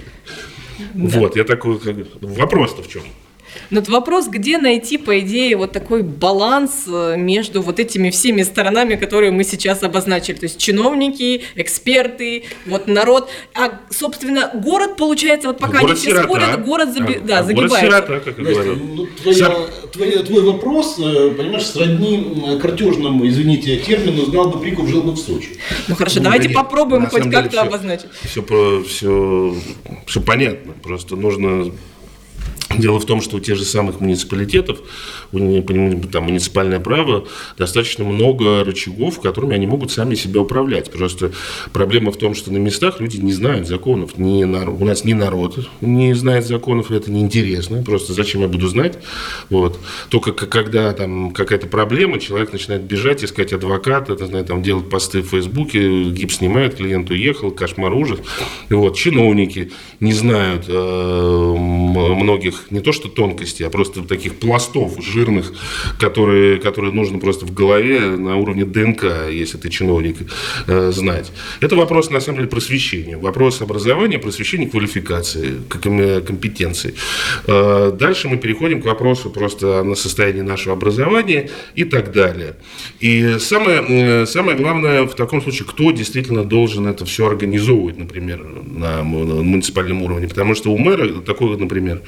Вот, 0.94 1.36
я 1.36 1.44
такой, 1.44 1.78
вопрос-то 2.20 2.82
в 2.82 2.88
чем? 2.88 3.02
Но 3.70 3.80
вот 3.80 3.88
вопрос, 3.88 4.28
где 4.28 4.58
найти, 4.58 4.98
по 4.98 5.18
идее, 5.20 5.56
вот 5.56 5.72
такой 5.72 6.02
баланс 6.02 6.84
э, 6.86 7.16
между 7.16 7.62
вот 7.62 7.80
этими 7.80 8.10
всеми 8.10 8.42
сторонами, 8.42 8.96
которые 8.96 9.30
мы 9.30 9.44
сейчас 9.44 9.82
обозначили. 9.82 10.36
То 10.36 10.44
есть 10.44 10.58
чиновники, 10.58 11.42
эксперты, 11.54 12.44
вот 12.66 12.86
народ. 12.86 13.28
А, 13.54 13.80
собственно, 13.90 14.50
город, 14.54 14.96
получается, 14.96 15.48
вот 15.48 15.58
пока 15.58 15.80
город 15.80 15.98
они 15.98 16.00
все 16.00 16.22
спорят, 16.22 16.64
город 16.64 16.92
заби... 16.92 17.14
а, 17.14 17.20
да, 17.20 17.38
а 17.38 17.42
загибается. 17.42 17.80
Город 17.80 18.04
сирота, 18.06 18.20
как 18.20 18.38
я 18.38 18.44
говорю. 18.44 18.76
Ну, 18.76 19.06
твоя, 19.22 19.50
твой, 19.92 20.10
твой 20.24 20.42
вопрос, 20.42 20.96
э, 20.98 21.30
понимаешь, 21.30 21.66
сродни 21.66 22.58
картежному, 22.60 23.26
извините, 23.26 23.76
термину 23.78 24.24
«знал 24.26 24.50
бы 24.50 24.60
Приков, 24.60 24.88
жил 24.88 25.02
бы 25.02 25.12
в 25.12 25.18
Сочи». 25.18 25.50
Ну 25.88 25.94
хорошо, 25.94 26.18
ну, 26.18 26.24
давайте 26.24 26.48
нет, 26.48 26.56
попробуем 26.56 27.06
хоть 27.06 27.30
как-то 27.30 27.62
обозначить. 27.62 28.08
Все, 28.22 28.42
все, 28.88 29.54
все 30.06 30.20
понятно, 30.20 30.72
просто 30.82 31.16
нужно 31.16 31.72
Дело 32.78 32.98
в 32.98 33.06
том, 33.06 33.20
что 33.20 33.36
у 33.36 33.40
тех 33.40 33.56
же 33.56 33.64
самых 33.64 34.00
муниципалитетов, 34.00 34.78
там, 36.12 36.24
муниципальное 36.24 36.80
право, 36.80 37.26
достаточно 37.58 38.04
много 38.04 38.64
рычагов, 38.64 39.20
которыми 39.20 39.54
они 39.54 39.66
могут 39.66 39.92
сами 39.92 40.14
себя 40.14 40.40
управлять. 40.40 40.90
Просто 40.90 41.32
проблема 41.72 42.12
в 42.12 42.16
том, 42.16 42.34
что 42.34 42.52
на 42.52 42.58
местах 42.58 43.00
люди 43.00 43.18
не 43.18 43.32
знают 43.32 43.66
законов. 43.68 44.18
Не 44.18 44.44
у 44.44 44.84
нас 44.84 45.04
ни 45.04 45.12
народ 45.12 45.58
не 45.80 46.14
знает 46.14 46.46
законов, 46.46 46.90
это 46.90 47.10
неинтересно. 47.10 47.82
Просто 47.82 48.12
зачем 48.12 48.42
я 48.42 48.48
буду 48.48 48.68
знать? 48.68 48.98
Вот. 49.50 49.78
Только 50.08 50.32
когда 50.32 50.92
там 50.92 51.32
какая-то 51.32 51.66
проблема, 51.66 52.18
человек 52.18 52.52
начинает 52.52 52.82
бежать, 52.82 53.24
искать 53.24 53.52
адвоката, 53.52 54.12
это, 54.12 54.26
знаю, 54.26 54.44
там, 54.44 54.62
делать 54.62 54.88
посты 54.88 55.22
в 55.22 55.28
Фейсбуке, 55.28 56.04
гипс 56.10 56.36
снимает, 56.36 56.76
клиент 56.76 57.10
уехал, 57.10 57.50
кошмар, 57.50 57.92
ужас. 57.92 58.20
Вот. 58.70 58.96
Чиновники 58.96 59.72
не 60.00 60.12
знают 60.12 60.66
э, 60.68 61.54
многих 61.54 62.66
не 62.70 62.80
то 62.80 62.92
что 62.92 63.08
тонкостей, 63.08 63.66
а 63.66 63.70
просто 63.70 64.02
таких 64.02 64.36
пластов 64.36 64.96
жирных, 65.24 65.52
которые, 65.98 66.58
которые 66.58 66.92
нужно 66.92 67.18
просто 67.18 67.46
в 67.46 67.54
голове 67.54 68.00
на 68.00 68.36
уровне 68.36 68.64
ДНК, 68.64 69.04
если 69.30 69.58
ты 69.58 69.70
чиновник, 69.70 70.16
э, 70.66 70.90
знать. 70.92 71.32
Это 71.60 71.76
вопрос, 71.76 72.10
на 72.10 72.20
самом 72.20 72.38
деле, 72.38 72.48
просвещения. 72.48 73.16
Вопрос 73.16 73.62
образования, 73.62 74.18
просвещения, 74.18 74.68
квалификации, 74.68 75.54
компетенции. 76.26 76.94
Э, 77.46 77.92
дальше 77.98 78.28
мы 78.28 78.36
переходим 78.36 78.82
к 78.82 78.84
вопросу 78.84 79.30
просто 79.30 79.82
на 79.82 79.94
состояние 79.94 80.42
нашего 80.42 80.74
образования 80.74 81.50
и 81.74 81.84
так 81.84 82.12
далее. 82.12 82.54
И 83.00 83.38
самое, 83.38 83.84
э, 83.88 84.26
самое 84.26 84.56
главное 84.56 85.04
в 85.04 85.14
таком 85.14 85.42
случае, 85.42 85.66
кто 85.66 85.90
действительно 85.92 86.44
должен 86.44 86.86
это 86.86 87.04
все 87.04 87.26
организовывать, 87.26 87.98
например, 87.98 88.44
на 88.66 89.02
муниципальном 89.02 90.02
уровне. 90.02 90.28
Потому 90.28 90.54
что 90.54 90.70
у 90.70 90.78
мэра 90.78 91.08
такой, 91.20 91.56
например, 91.56 92.02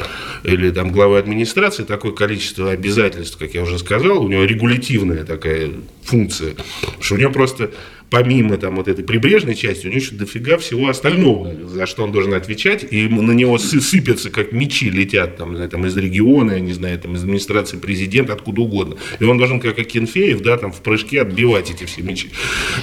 или 0.45 0.71
там 0.71 0.93
главы 0.93 1.19
администрации 1.19 1.85
такое 1.85 2.13
количество 2.13 2.71
обязательств, 2.71 3.06
как 3.39 3.55
я 3.55 3.63
уже 3.63 3.79
сказал, 3.79 4.25
у 4.25 4.29
него 4.29 4.45
регулятивная 4.45 5.25
такая 5.25 5.71
функция, 6.03 6.55
что 7.01 7.15
у 7.15 7.19
него 7.19 7.31
просто 7.33 7.71
помимо 8.11 8.57
там 8.57 8.77
вот 8.77 8.89
этой 8.89 9.05
прибрежной 9.05 9.55
части, 9.55 9.87
у 9.87 9.91
него 9.91 10.01
еще 10.01 10.15
дофига 10.15 10.59
всего 10.59 10.89
остального, 10.89 11.55
за 11.67 11.87
что 11.87 12.05
он 12.05 12.13
должен 12.13 12.35
отвечать, 12.35 12.87
и 12.91 13.09
на 13.09 13.33
него 13.33 13.59
сыпятся, 13.59 14.31
как 14.31 14.53
мечи 14.53 14.91
летят 14.91 15.37
там, 15.37 15.69
там 15.69 15.87
из 15.87 15.97
региона, 15.97 16.53
я 16.53 16.61
не 16.61 16.73
знаю, 16.73 16.99
там 16.99 17.15
из 17.15 17.23
администрации 17.23 17.77
президента, 17.77 18.33
откуда 18.33 18.63
угодно. 18.63 18.97
И 19.19 19.25
он 19.25 19.39
должен, 19.39 19.61
как 19.61 19.79
Акинфеев, 19.79 20.41
да, 20.41 20.57
там 20.57 20.73
в 20.73 20.81
прыжке 20.81 21.23
отбивать 21.23 21.71
эти 21.71 21.85
все 21.85 22.03
мечи. 22.03 22.31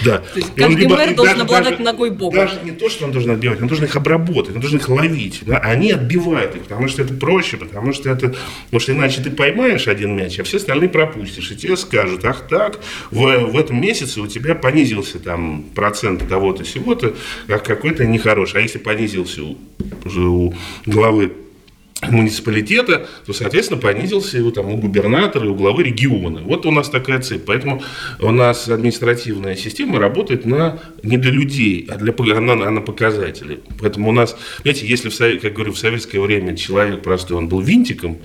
Да. 0.03 0.19
То 0.19 0.39
есть 0.39 0.53
каждый 0.55 0.81
либо, 0.81 0.95
мэр 0.95 1.15
должен 1.15 1.33
даже, 1.33 1.45
обладать 1.45 1.71
даже, 1.71 1.83
ногой 1.83 2.11
Бога. 2.11 2.35
Даже 2.35 2.59
не 2.63 2.71
то, 2.71 2.89
что 2.89 3.05
он 3.05 3.11
должен 3.11 3.31
отбивать, 3.31 3.61
он 3.61 3.67
должен 3.67 3.85
их 3.85 3.95
обработать, 3.95 4.55
он 4.55 4.61
должен 4.61 4.79
их 4.79 4.89
ловить. 4.89 5.41
Да? 5.45 5.57
Они 5.59 5.91
отбивают 5.91 6.55
их, 6.55 6.63
потому 6.63 6.87
что 6.87 7.01
это 7.01 7.13
проще, 7.13 7.57
потому 7.57 7.93
что 7.93 8.09
это, 8.09 8.35
потому 8.65 8.79
что 8.79 8.91
иначе 8.91 9.21
ты 9.21 9.31
поймаешь 9.31 9.87
один 9.87 10.15
мяч, 10.15 10.39
а 10.39 10.43
все 10.43 10.57
остальные 10.57 10.89
пропустишь, 10.89 11.51
и 11.51 11.55
тебе 11.55 11.77
скажут, 11.77 12.25
ах 12.25 12.47
так, 12.47 12.79
в, 13.11 13.21
в 13.21 13.57
этом 13.57 13.79
месяце 13.79 14.19
у 14.21 14.27
тебя 14.27 14.55
понизился 14.55 15.12
там 15.19 15.65
процент 15.75 16.27
того-то, 16.27 16.63
всего-то, 16.63 17.15
как 17.47 17.63
какой-то 17.63 18.05
нехороший. 18.05 18.59
А 18.59 18.63
если 18.63 18.77
понизился 18.79 19.43
у, 19.43 19.57
у 20.05 20.53
главы 20.85 21.31
муниципалитета, 22.11 23.07
то, 23.25 23.33
соответственно, 23.33 23.79
понизился 23.79 24.37
его 24.37 24.51
там 24.51 24.69
у 24.71 24.77
губернатора 24.77 25.45
и 25.45 25.49
у 25.49 25.55
главы 25.55 25.83
региона. 25.83 26.41
Вот 26.43 26.65
у 26.65 26.71
нас 26.71 26.89
такая 26.89 27.19
цепь. 27.21 27.43
Поэтому 27.45 27.81
у 28.19 28.31
нас 28.31 28.67
административная 28.67 29.55
система 29.55 29.99
работает 29.99 30.45
на, 30.45 30.79
не 31.01 31.17
для 31.17 31.31
людей, 31.31 31.87
а 31.89 31.95
для, 31.95 32.13
она, 32.37 32.55
на 32.55 32.81
показатели. 32.81 33.61
Поэтому 33.79 34.09
у 34.09 34.13
нас, 34.13 34.35
знаете, 34.61 34.85
если, 34.87 35.09
в, 35.09 35.39
как 35.39 35.53
говорю, 35.53 35.73
в 35.73 35.77
советское 35.77 36.19
время 36.19 36.55
человек 36.57 37.01
простой, 37.01 37.37
он 37.37 37.47
был 37.47 37.61
винтиком, 37.61 38.17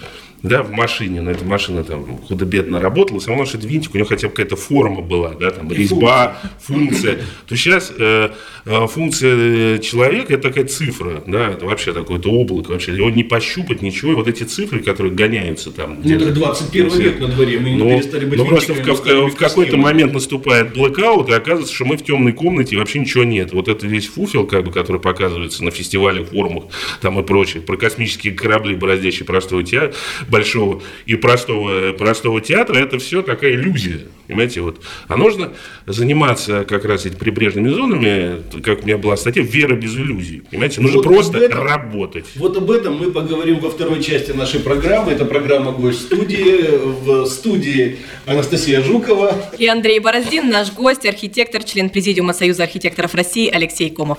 да, 0.42 0.62
в 0.62 0.70
машине, 0.70 1.20
но 1.20 1.30
эта 1.30 1.44
машина 1.44 1.82
там 1.82 2.18
худо-бедно 2.18 2.80
работала, 2.80 3.18
все 3.18 3.30
равно, 3.30 3.44
что 3.44 3.58
это 3.58 3.66
винтик, 3.66 3.94
у 3.94 3.98
него 3.98 4.06
хотя 4.06 4.28
бы 4.28 4.34
какая-то 4.34 4.56
форма 4.56 5.00
была, 5.00 5.30
да, 5.30 5.50
там 5.50 5.70
резьба, 5.72 6.38
функция. 6.60 7.18
То 7.46 7.56
сейчас 7.56 7.92
э, 7.98 8.30
э 8.64 8.86
функция 8.86 9.78
человека 9.78 10.34
это 10.34 10.48
такая 10.48 10.64
цифра, 10.66 11.22
да, 11.26 11.50
это 11.50 11.66
вообще 11.66 11.92
такое-то 11.92 12.30
облако, 12.30 12.70
вообще 12.70 12.94
его 12.94 13.10
не 13.10 13.24
пощупать, 13.24 13.82
ничего, 13.82 14.12
и 14.12 14.14
вот 14.14 14.28
эти 14.28 14.44
цифры, 14.44 14.80
которые 14.80 15.12
гоняются 15.12 15.70
там. 15.70 15.98
Ну, 16.02 16.14
это 16.14 16.30
21 16.32 16.88
век 16.98 17.20
на 17.20 17.28
дворе, 17.28 17.58
мы 17.58 17.76
но, 17.76 17.84
не 17.84 17.98
перестали 17.98 18.24
быть 18.24 18.38
Но 18.38 18.44
просто 18.44 18.74
в, 18.74 18.78
в, 18.78 19.30
в 19.30 19.36
какой-то 19.36 19.76
момент 19.76 20.12
наступает 20.12 20.72
блэкаут, 20.72 21.28
и 21.30 21.32
оказывается, 21.32 21.74
что 21.74 21.84
мы 21.84 21.96
в 21.96 22.04
темной 22.04 22.32
комнате, 22.32 22.76
и 22.76 22.78
вообще 22.78 23.00
ничего 23.00 23.24
нет. 23.24 23.52
Вот 23.52 23.68
это 23.68 23.86
весь 23.86 24.06
фуфел, 24.06 24.46
как 24.46 24.64
бы, 24.64 24.72
который 24.72 25.00
показывается 25.00 25.64
на 25.64 25.70
фестивалях, 25.70 26.28
форумах 26.28 26.64
там 27.00 27.18
и 27.18 27.22
прочее, 27.22 27.62
про 27.62 27.76
космические 27.76 28.34
корабли, 28.34 28.76
бороздящие 28.76 29.26
простого 29.26 29.64
театра, 29.64 29.94
большого 30.28 30.82
и 31.06 31.14
простого, 31.14 31.92
простого 31.92 32.40
театра, 32.40 32.78
это 32.78 32.98
все 32.98 33.22
такая 33.22 33.52
иллюзия. 33.52 34.06
Понимаете, 34.26 34.60
вот. 34.60 34.80
А 35.08 35.16
нужно 35.16 35.52
заниматься 35.86 36.64
как 36.68 36.84
раз 36.84 37.06
этими 37.06 37.18
прибрежными 37.18 37.70
зонами, 37.70 38.42
как 38.62 38.82
у 38.82 38.84
меня 38.84 38.98
была 38.98 39.16
статья, 39.16 39.42
вера 39.42 39.74
без 39.74 39.96
иллюзий. 39.96 40.42
Понимаете, 40.50 40.80
нужно 40.82 40.98
вот 40.98 41.04
просто 41.04 41.38
этом, 41.38 41.62
работать. 41.62 42.26
Вот 42.36 42.56
об 42.56 42.70
этом 42.70 42.98
мы 42.98 43.10
поговорим 43.10 43.58
во 43.60 43.70
второй 43.70 44.02
части 44.02 44.32
нашей 44.32 44.60
программы. 44.60 45.12
Это 45.12 45.24
программа 45.24 45.72
«Гость 45.72 46.02
студии». 46.02 46.88
В 46.98 47.26
студии 47.26 47.98
Анастасия 48.26 48.82
Жукова. 48.82 49.34
И 49.58 49.66
Андрей 49.66 49.98
Бороздин, 49.98 50.50
наш 50.50 50.72
гость, 50.72 51.06
архитектор, 51.06 51.62
член 51.62 51.88
Президиума 51.90 52.32
Союза 52.32 52.64
архитекторов 52.64 53.14
России 53.14 53.48
Алексей 53.48 53.88
Комов. 53.90 54.18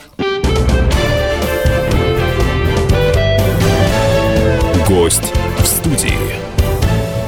Гость. 4.88 5.34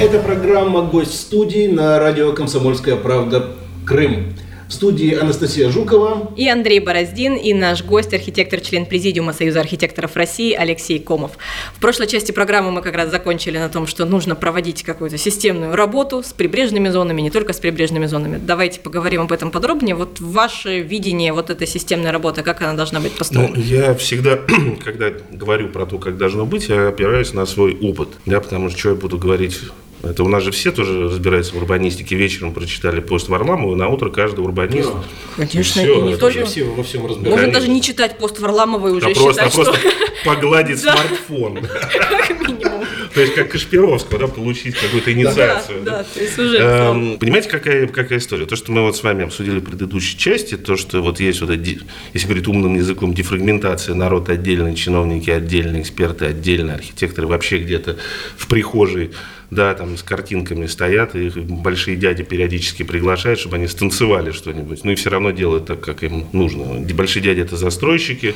Это 0.02 0.18
программа 0.18 0.82
«Гость 0.82 1.12
в 1.12 1.16
студии» 1.16 1.68
на 1.68 2.00
радио 2.00 2.34
«Комсомольская 2.34 2.96
правда. 2.96 3.52
Крым». 3.86 4.34
В 4.68 4.74
студии 4.74 5.14
Анастасия 5.14 5.70
Жукова. 5.70 6.32
И 6.36 6.50
Андрей 6.50 6.80
Бороздин, 6.80 7.36
и 7.36 7.54
наш 7.54 7.84
гость, 7.84 8.12
архитектор, 8.12 8.62
член 8.62 8.88
Президиума 8.88 9.32
Союза 9.32 9.60
архитекторов 9.60 10.16
России 10.16 10.54
Алексей 10.54 10.98
Комов. 10.98 11.34
В 11.76 11.80
прошлой 11.80 12.08
части 12.08 12.32
программы 12.32 12.72
мы 12.72 12.82
как 12.82 12.96
раз 12.96 13.12
закончили 13.12 13.60
на 13.60 13.70
том, 13.70 13.86
что 13.86 14.06
нужно 14.06 14.34
проводить 14.34 14.82
какую-то 14.82 15.20
системную 15.20 15.76
работу 15.76 16.24
с 16.24 16.34
прибрежными 16.34 16.90
зонами, 16.90 17.22
не 17.22 17.30
только 17.30 17.54
с 17.54 17.60
прибрежными 17.60 18.08
зонами. 18.08 18.40
Давайте 18.44 18.80
поговорим 18.80 19.22
об 19.22 19.32
этом 19.32 19.52
подробнее. 19.52 19.94
Вот 19.94 20.20
ваше 20.20 20.80
видение 20.80 21.32
вот 21.32 21.52
этой 21.52 21.68
системной 21.68 22.10
работы, 22.10 22.42
как 22.42 22.64
она 22.64 22.74
должна 22.74 23.02
быть 23.02 23.12
построена? 23.12 23.54
Ну, 23.54 23.62
я 23.62 23.94
всегда, 23.94 24.40
когда 24.84 25.12
говорю 25.32 25.68
про 25.68 25.86
то, 25.86 26.00
как 26.00 26.18
должно 26.18 26.48
быть, 26.48 26.70
я 26.70 26.88
опираюсь 26.88 27.34
на 27.34 27.46
свой 27.46 27.78
опыт. 27.80 28.10
Да, 28.26 28.40
потому 28.40 28.70
что 28.70 28.80
что 28.80 28.90
я 28.90 28.96
буду 28.96 29.20
говорить 29.20 29.60
это 30.04 30.24
у 30.24 30.28
нас 30.28 30.44
же 30.44 30.52
все 30.52 30.72
тоже 30.72 31.04
разбираются 31.04 31.54
в 31.54 31.58
урбанистике. 31.58 32.16
Вечером 32.16 32.54
прочитали 32.54 33.00
пост 33.02 33.30
Варламова, 33.30 33.76
на 33.76 33.88
утро 33.88 34.10
каждый 34.10 34.40
урбанист. 34.42 34.90
Да, 35.38 35.46
конечно, 35.46 35.82
все, 35.82 36.00
и 36.00 36.02
не 36.02 36.18
только 36.18 36.46
все 36.46 36.64
во 36.64 36.84
всем 36.84 37.06
разбираются. 37.06 37.30
Можно 37.30 37.54
даже 37.54 37.68
не 37.70 37.82
читать 37.82 38.18
пост 38.18 38.40
Варламова 38.40 38.88
и 38.88 38.92
уже 38.92 39.08
а 39.08 39.14
считать, 39.14 39.54
просто, 39.54 39.74
что... 39.74 39.90
погладить 40.26 40.80
смартфон. 40.80 41.60
Как 42.28 42.48
минимум. 42.48 42.82
То 43.14 43.22
есть 43.22 43.34
как 43.34 43.52
Кашпировского, 43.52 44.20
да, 44.20 44.28
получить 44.28 44.76
какую-то 44.76 45.12
инициацию. 45.12 45.84
Да, 45.84 45.98
да, 45.98 46.04
то 46.04 46.20
есть 46.20 46.40
уже. 46.40 46.58
Эм, 46.58 47.18
понимаете, 47.20 47.50
какая, 47.50 47.88
какая 47.88 48.20
история? 48.20 48.46
То, 48.46 48.56
что 48.56 48.72
мы 48.72 48.84
вот 48.84 48.96
с 48.96 49.04
вами 49.04 49.26
обсудили 49.26 49.60
в 49.60 49.64
предыдущей 49.64 50.18
части, 50.18 50.56
то, 50.56 50.78
что 50.78 51.02
вот 51.02 51.20
есть 51.20 51.42
вот, 51.42 51.50
если 51.52 52.26
говорить 52.26 52.48
умным 52.48 52.76
языком, 52.76 53.14
дефрагментация, 53.14 53.96
народ 53.96 54.30
отдельный, 54.30 54.76
чиновники 54.76 55.30
отдельные, 55.30 55.82
эксперты 55.82 56.26
отдельно, 56.26 56.76
архитекторы 56.76 57.28
вообще 57.28 57.60
где-то 57.60 57.98
в 58.38 58.48
прихожей 58.48 59.12
да, 59.52 59.74
там 59.76 59.98
с 59.98 60.02
картинками 60.02 60.66
стоят, 60.66 61.14
и 61.16 61.30
большие 61.30 61.98
дяди 61.98 62.24
периодически 62.24 62.84
приглашают, 62.84 63.40
чтобы 63.40 63.58
они 63.58 63.68
станцевали 63.68 64.32
что-нибудь. 64.32 64.84
Ну 64.84 64.92
и 64.92 64.96
все 64.96 65.10
равно 65.10 65.32
делают 65.32 65.66
так, 65.66 65.82
как 65.82 66.04
им 66.04 66.26
нужно. 66.32 66.80
Большие 66.94 67.22
дяди 67.22 67.42
это 67.42 67.58
застройщики, 67.58 68.34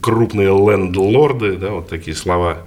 крупные 0.00 0.48
лендлорды, 0.48 1.56
да, 1.56 1.70
вот 1.70 1.88
такие 1.88 2.16
слова 2.16 2.66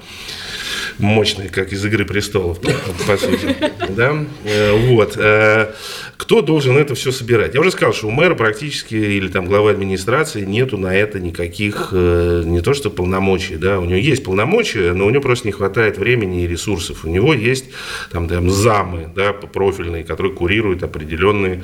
мощные, 0.99 1.49
как 1.49 1.71
из 1.73 1.85
«Игры 1.85 2.05
престолов», 2.05 2.59
по 2.59 3.17
сути. 3.17 3.55
Да? 3.89 4.25
Э, 4.45 4.73
вот. 4.87 5.15
Э, 5.17 5.73
кто 6.17 6.41
должен 6.41 6.77
это 6.77 6.95
все 6.95 7.11
собирать? 7.11 7.53
Я 7.53 7.61
уже 7.61 7.71
сказал, 7.71 7.93
что 7.93 8.07
у 8.07 8.11
мэра 8.11 8.35
практически, 8.35 8.95
или 8.95 9.27
там 9.27 9.45
главы 9.45 9.71
администрации, 9.71 10.43
нету 10.43 10.77
на 10.77 10.95
это 10.95 11.19
никаких, 11.19 11.89
э, 11.91 12.43
не 12.45 12.61
то 12.61 12.73
что 12.73 12.89
полномочий, 12.89 13.57
да, 13.57 13.79
у 13.79 13.85
него 13.85 13.99
есть 13.99 14.23
полномочия, 14.23 14.93
но 14.93 15.05
у 15.05 15.09
него 15.09 15.21
просто 15.21 15.47
не 15.47 15.51
хватает 15.51 15.97
времени 15.97 16.43
и 16.43 16.47
ресурсов. 16.47 17.05
У 17.05 17.09
него 17.09 17.33
есть 17.33 17.65
там, 18.11 18.27
там 18.27 18.49
замы, 18.49 19.09
да, 19.15 19.33
профильные, 19.33 20.03
которые 20.03 20.33
курируют 20.33 20.83
определенные 20.83 21.63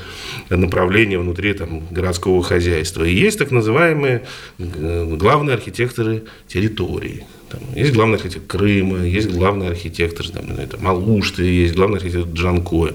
направления 0.49 1.17
внутри 1.17 1.53
там, 1.53 1.83
городского 1.89 2.43
хозяйства. 2.43 3.03
И 3.03 3.13
есть 3.13 3.39
так 3.39 3.51
называемые 3.51 4.23
главные 4.59 5.55
архитекторы 5.55 6.23
территории. 6.47 7.25
Там, 7.53 7.61
есть 7.75 7.93
главный 7.93 8.15
архитектор 8.15 8.59
Крыма, 8.59 9.05
есть 9.05 9.29
главный 9.29 9.67
архитектор 9.67 10.27
там, 10.27 10.45
это, 10.57 10.81
Малушты, 10.81 11.43
есть 11.43 11.75
главный 11.75 11.97
архитектор 11.97 12.33
Джанкоя. 12.33 12.93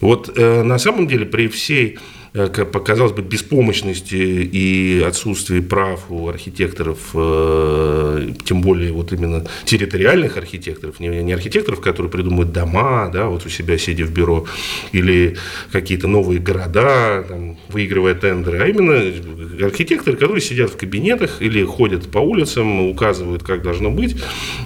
Вот 0.00 0.36
э, 0.36 0.62
на 0.64 0.78
самом 0.78 1.06
деле 1.06 1.26
при 1.26 1.46
всей 1.46 1.98
Э, 2.32 2.46
показалось 2.46 3.12
бы, 3.12 3.22
беспомощности 3.22 4.14
и 4.14 5.02
отсутствии 5.02 5.58
прав 5.60 6.04
у 6.10 6.28
архитекторов, 6.28 6.98
э, 7.14 8.28
тем 8.44 8.60
более 8.60 8.92
вот 8.92 9.12
именно 9.12 9.44
территориальных 9.64 10.36
архитекторов, 10.36 11.00
не 11.00 11.32
архитекторов, 11.32 11.80
которые 11.80 12.10
придумывают 12.10 12.52
дома, 12.52 13.10
да, 13.12 13.26
вот 13.26 13.46
у 13.46 13.48
себя 13.48 13.76
сидя 13.78 14.04
в 14.04 14.12
бюро, 14.12 14.46
или 14.92 15.36
какие-то 15.72 16.06
новые 16.06 16.38
города, 16.38 17.24
там, 17.28 17.58
выигрывая 17.68 18.14
тендеры, 18.14 18.62
а 18.62 18.66
именно 18.68 19.66
архитекторы, 19.66 20.16
которые 20.16 20.40
сидят 20.40 20.70
в 20.70 20.76
кабинетах 20.76 21.42
или 21.42 21.64
ходят 21.64 22.08
по 22.12 22.18
улицам, 22.18 22.90
указывают, 22.90 23.42
как 23.42 23.62
должно 23.62 23.90
быть, 23.90 24.16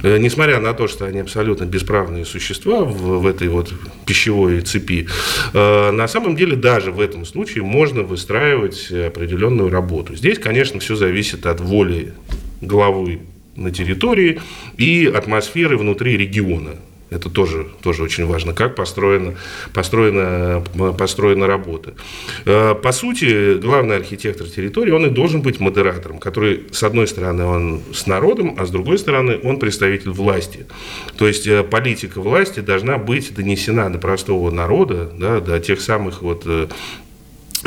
э, 0.02 0.18
несмотря 0.18 0.61
на 0.61 0.75
то, 0.75 0.87
что 0.87 1.06
они 1.06 1.21
абсолютно 1.21 1.64
бесправные 1.64 2.26
существа 2.26 2.85
в, 2.85 3.21
в 3.21 3.26
этой 3.26 3.49
вот 3.49 3.73
пищевой 4.04 4.61
цепи, 4.61 5.09
на 5.54 6.06
самом 6.09 6.37
деле 6.37 6.56
даже 6.56 6.92
в 6.92 7.00
этом 7.00 7.25
случае 7.25 7.53
случае 7.54 7.64
можно 7.64 8.02
выстраивать 8.02 8.90
определенную 8.90 9.70
работу. 9.70 10.16
Здесь, 10.16 10.38
конечно, 10.38 10.80
все 10.80 10.96
зависит 10.96 11.46
от 11.46 11.61
воли 11.61 12.12
главы 12.61 13.20
на 13.56 13.70
территории 13.70 14.40
и 14.76 15.06
атмосферы 15.06 15.76
внутри 15.76 16.16
региона. 16.16 16.73
Это 17.11 17.30
тоже, 17.30 17.66
тоже 17.80 18.02
очень 18.02 18.26
важно, 18.26 18.54
как 18.54 18.75
построена, 18.75 19.34
построена, 19.73 20.64
построена 20.99 21.46
работа. 21.46 21.94
Э, 22.44 22.75
по 22.75 22.90
сути, 22.90 23.56
главный 23.58 23.96
архитектор 23.96 24.49
территории, 24.49 24.90
он 24.90 25.06
и 25.06 25.11
должен 25.11 25.40
быть 25.40 25.61
модератором, 25.61 26.18
который, 26.18 26.64
с 26.73 26.82
одной 26.82 27.06
стороны, 27.06 27.44
он 27.44 27.82
с 27.92 28.06
народом, 28.06 28.56
а 28.58 28.66
с 28.66 28.70
другой 28.70 28.99
стороны, 28.99 29.38
он 29.44 29.58
представитель 29.58 30.11
власти. 30.11 30.66
То 31.16 31.28
есть 31.28 31.46
э, 31.46 31.62
политика 31.62 32.20
власти 32.20 32.61
должна 32.61 32.99
быть 32.99 33.32
донесена 33.32 33.92
до 33.92 33.99
простого 33.99 34.50
народа, 34.50 35.12
да, 35.16 35.40
до 35.40 35.61
тех 35.61 35.80
самых 35.80 36.20
вот 36.23 36.42
э, 36.46 36.66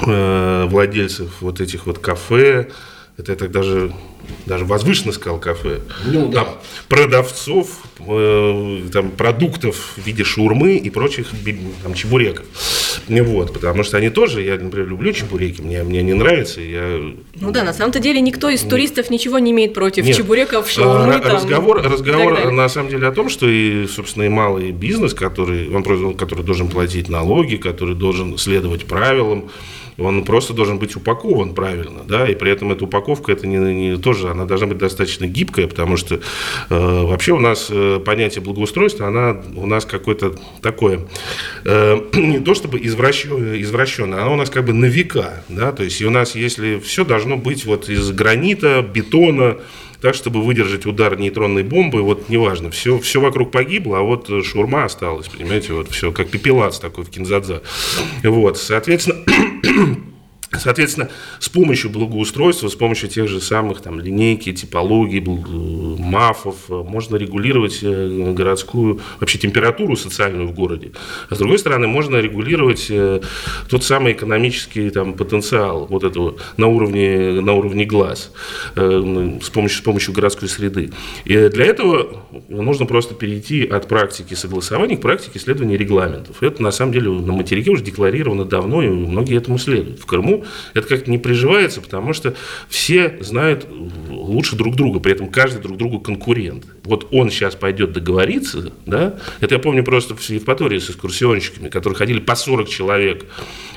владельцев 0.01 1.29
вот 1.41 1.61
этих 1.61 1.85
вот 1.85 1.99
кафе, 1.99 2.69
это 3.17 3.31
я 3.31 3.35
так 3.35 3.49
даже, 3.51 3.91
даже 4.45 4.63
возвышенно 4.63 5.11
сказал 5.11 5.39
кафе, 5.39 5.79
ну, 6.05 6.29
да. 6.29 6.43
там, 6.43 6.57
продавцов, 6.87 7.79
э, 7.99 8.81
там, 8.93 9.09
продуктов 9.09 9.93
в 9.97 10.05
виде 10.05 10.23
шаурмы 10.23 10.75
и 10.75 10.89
прочих 10.91 11.29
там, 11.81 11.95
чебуреков. 11.95 12.45
Вот, 13.07 13.53
потому 13.53 13.81
что 13.83 13.97
они 13.97 14.11
тоже, 14.11 14.43
я, 14.43 14.59
например, 14.59 14.87
люблю 14.87 15.11
чебуреки, 15.13 15.61
мне, 15.61 15.81
мне 15.81 16.03
не 16.03 16.13
нравится, 16.13 16.61
я... 16.61 17.01
Ну 17.35 17.51
да, 17.51 17.63
на 17.63 17.73
самом-то 17.73 17.99
деле 17.99 18.21
никто 18.21 18.49
из 18.49 18.61
туристов 18.61 19.09
ничего 19.09 19.39
не 19.39 19.49
имеет 19.49 19.73
против 19.73 20.05
Нет. 20.05 20.15
чебуреков, 20.15 20.67
А, 20.67 20.69
шаурмы 20.69 21.19
там. 21.19 21.37
разговор, 21.37 21.79
и 21.79 21.83
так 21.83 21.93
разговор 21.93 22.35
далее. 22.35 22.51
на 22.51 22.69
самом 22.69 22.89
деле 22.89 23.07
о 23.07 23.11
том, 23.11 23.29
что 23.29 23.49
и, 23.49 23.87
собственно, 23.87 24.23
и 24.23 24.29
малый 24.29 24.71
бизнес, 24.71 25.15
который, 25.15 25.73
он, 25.73 26.13
который 26.15 26.43
должен 26.43 26.67
платить 26.67 27.09
налоги, 27.09 27.55
который 27.55 27.95
должен 27.95 28.37
следовать 28.37 28.85
правилам, 28.85 29.49
он 29.97 30.23
просто 30.23 30.53
должен 30.53 30.77
быть 30.77 30.95
упакован 30.95 31.53
правильно, 31.53 32.01
да, 32.07 32.27
и 32.27 32.35
при 32.35 32.51
этом 32.51 32.71
эта 32.71 32.83
упаковка, 32.83 33.31
это 33.31 33.47
не, 33.47 33.57
не 33.57 33.97
тоже, 33.97 34.29
она 34.29 34.45
должна 34.45 34.67
быть 34.67 34.77
достаточно 34.77 35.27
гибкая, 35.27 35.67
потому 35.67 35.97
что 35.97 36.15
э, 36.15 36.19
вообще 36.69 37.33
у 37.33 37.39
нас 37.39 37.67
э, 37.69 37.99
понятие 38.05 38.43
благоустройства, 38.43 39.07
она 39.07 39.41
у 39.55 39.65
нас 39.65 39.85
какое-то 39.85 40.35
такое, 40.61 41.07
э, 41.65 41.99
не 42.13 42.39
то 42.39 42.53
чтобы 42.53 42.79
извращенное, 42.79 43.61
извращенное, 43.61 44.21
оно 44.21 44.33
у 44.33 44.37
нас 44.37 44.49
как 44.49 44.65
бы 44.65 44.73
на 44.73 44.85
века, 44.85 45.43
да, 45.49 45.71
то 45.71 45.83
есть 45.83 45.99
и 46.01 46.05
у 46.05 46.11
нас, 46.11 46.35
если 46.35 46.79
все 46.79 47.03
должно 47.03 47.37
быть 47.37 47.65
вот 47.65 47.89
из 47.89 48.11
гранита, 48.11 48.81
бетона, 48.81 49.57
так, 50.01 50.15
чтобы 50.15 50.43
выдержать 50.43 50.85
удар 50.85 51.17
нейтронной 51.17 51.63
бомбы, 51.63 52.01
вот 52.01 52.29
неважно, 52.29 52.71
все, 52.71 52.99
все 52.99 53.19
вокруг 53.19 53.51
погибло, 53.51 53.99
а 53.99 54.01
вот 54.01 54.29
э, 54.29 54.43
шаурма 54.43 54.85
осталась, 54.85 55.27
понимаете, 55.27 55.73
вот 55.73 55.89
все, 55.89 56.11
как 56.11 56.29
пепелац 56.29 56.79
такой 56.79 57.03
в 57.03 57.09
кинзадза. 57.09 57.63
Вот, 58.23 58.57
соответственно, 58.57 59.23
Соответственно, 60.51 61.09
с 61.39 61.49
помощью 61.49 61.89
благоустройства, 61.89 62.69
с 62.69 62.75
помощью 62.75 63.09
тех 63.09 63.27
же 63.27 63.41
самых 63.41 63.81
там, 63.81 63.99
линейки, 63.99 64.51
э, 64.51 65.95
мафов, 65.99 66.55
э, 66.69 66.73
можно 66.73 67.17
регулировать 67.17 67.79
э, 67.81 68.33
городскую, 68.33 69.01
вообще 69.19 69.39
температуру 69.39 69.97
социальную 69.97 70.47
в 70.47 70.53
городе. 70.53 70.91
А 71.29 71.35
с 71.35 71.37
другой 71.37 71.59
стороны, 71.59 71.87
можно 71.87 72.15
регулировать 72.17 72.87
э, 72.89 73.19
тот 73.69 73.83
самый 73.83 74.13
экономический 74.13 74.89
там, 74.89 75.13
потенциал 75.13 75.85
вот 75.89 76.05
этого 76.05 76.37
на 76.55 76.67
уровне, 76.67 77.41
на 77.41 77.53
уровне 77.53 77.85
глаз 77.85 78.31
с, 78.75 79.49
помощью, 79.49 79.79
с 79.79 79.81
помощью 79.81 80.13
городской 80.13 80.47
среды. 80.47 80.91
И 81.25 81.35
для 81.49 81.65
этого 81.65 82.25
нужно 82.47 82.85
просто 82.85 83.15
перейти 83.15 83.65
от 83.65 83.87
практики 83.87 84.33
согласования 84.33 84.95
к 84.95 85.01
практике 85.01 85.39
исследования 85.39 85.77
регламентов. 85.77 86.41
Это 86.41 86.63
на 86.63 86.71
самом 86.71 86.93
деле 86.93 87.11
на 87.11 87.33
материке 87.33 87.71
уже 87.71 87.83
декларировано 87.83 88.45
давно, 88.45 88.81
и 88.81 88.87
многие 88.87 89.37
этому 89.37 89.57
следуют. 89.57 89.99
В 89.99 90.05
Крыму 90.05 90.36
это 90.73 90.87
как-то 90.87 91.11
не 91.11 91.17
приживается, 91.17 91.81
потому 91.81 92.13
что 92.13 92.35
все 92.69 93.17
знают 93.21 93.67
лучше 94.09 94.55
друг 94.55 94.75
друга, 94.75 94.99
при 94.99 95.13
этом 95.13 95.29
каждый 95.29 95.61
друг 95.61 95.77
другу 95.77 95.99
конкурент. 95.99 96.65
Вот 96.87 97.07
он 97.11 97.29
сейчас 97.29 97.55
пойдет 97.55 97.91
договориться, 97.91 98.71
да, 98.85 99.19
это 99.41 99.55
я 99.55 99.59
помню 99.59 99.83
просто 99.83 100.15
в 100.15 100.29
Евпатории 100.29 100.79
с 100.79 100.89
экскурсионщиками, 100.89 101.67
которые 101.67 101.97
ходили 101.97 102.19
по 102.19 102.35
40 102.35 102.69
человек 102.69 103.25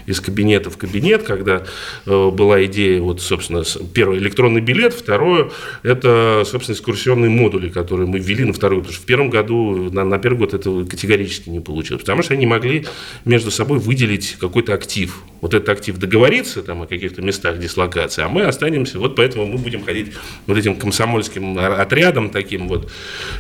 из 0.06 0.20
кабинета 0.20 0.70
в 0.70 0.76
кабинет, 0.76 1.22
когда 1.24 1.64
э, 2.06 2.30
была 2.30 2.64
идея, 2.66 3.00
вот, 3.00 3.20
собственно, 3.20 3.62
первое, 3.92 4.18
электронный 4.18 4.60
билет, 4.60 4.94
второе, 4.94 5.50
это, 5.82 6.44
собственно, 6.46 6.76
экскурсионные 6.76 7.30
модули, 7.30 7.68
которые 7.68 8.06
мы 8.06 8.18
ввели 8.18 8.44
на 8.44 8.52
второй, 8.52 8.78
потому 8.78 8.94
что 8.94 9.02
в 9.02 9.06
первом 9.06 9.30
году, 9.30 9.90
на, 9.92 10.04
на 10.04 10.18
первый 10.18 10.38
год 10.38 10.54
это 10.54 10.84
категорически 10.84 11.48
не 11.48 11.60
получилось, 11.60 12.02
потому 12.02 12.22
что 12.22 12.34
они 12.34 12.46
могли 12.46 12.86
между 13.24 13.50
собой 13.50 13.78
выделить 13.78 14.36
какой-то 14.40 14.74
актив. 14.74 15.18
Вот 15.40 15.54
этот 15.54 15.68
актив 15.70 15.96
договориться 15.96 16.62
там 16.62 16.82
о 16.82 16.86
каких-то 16.86 17.22
местах 17.22 17.58
дислокации, 17.58 18.22
а 18.22 18.28
мы 18.28 18.42
останемся, 18.42 18.98
вот 18.98 19.16
поэтому 19.16 19.46
мы 19.46 19.58
будем 19.58 19.84
ходить 19.84 20.12
вот 20.46 20.56
этим 20.58 20.76
комсомольским 20.76 21.58
отрядом 21.58 22.30
таким 22.30 22.68
вот, 22.68 22.90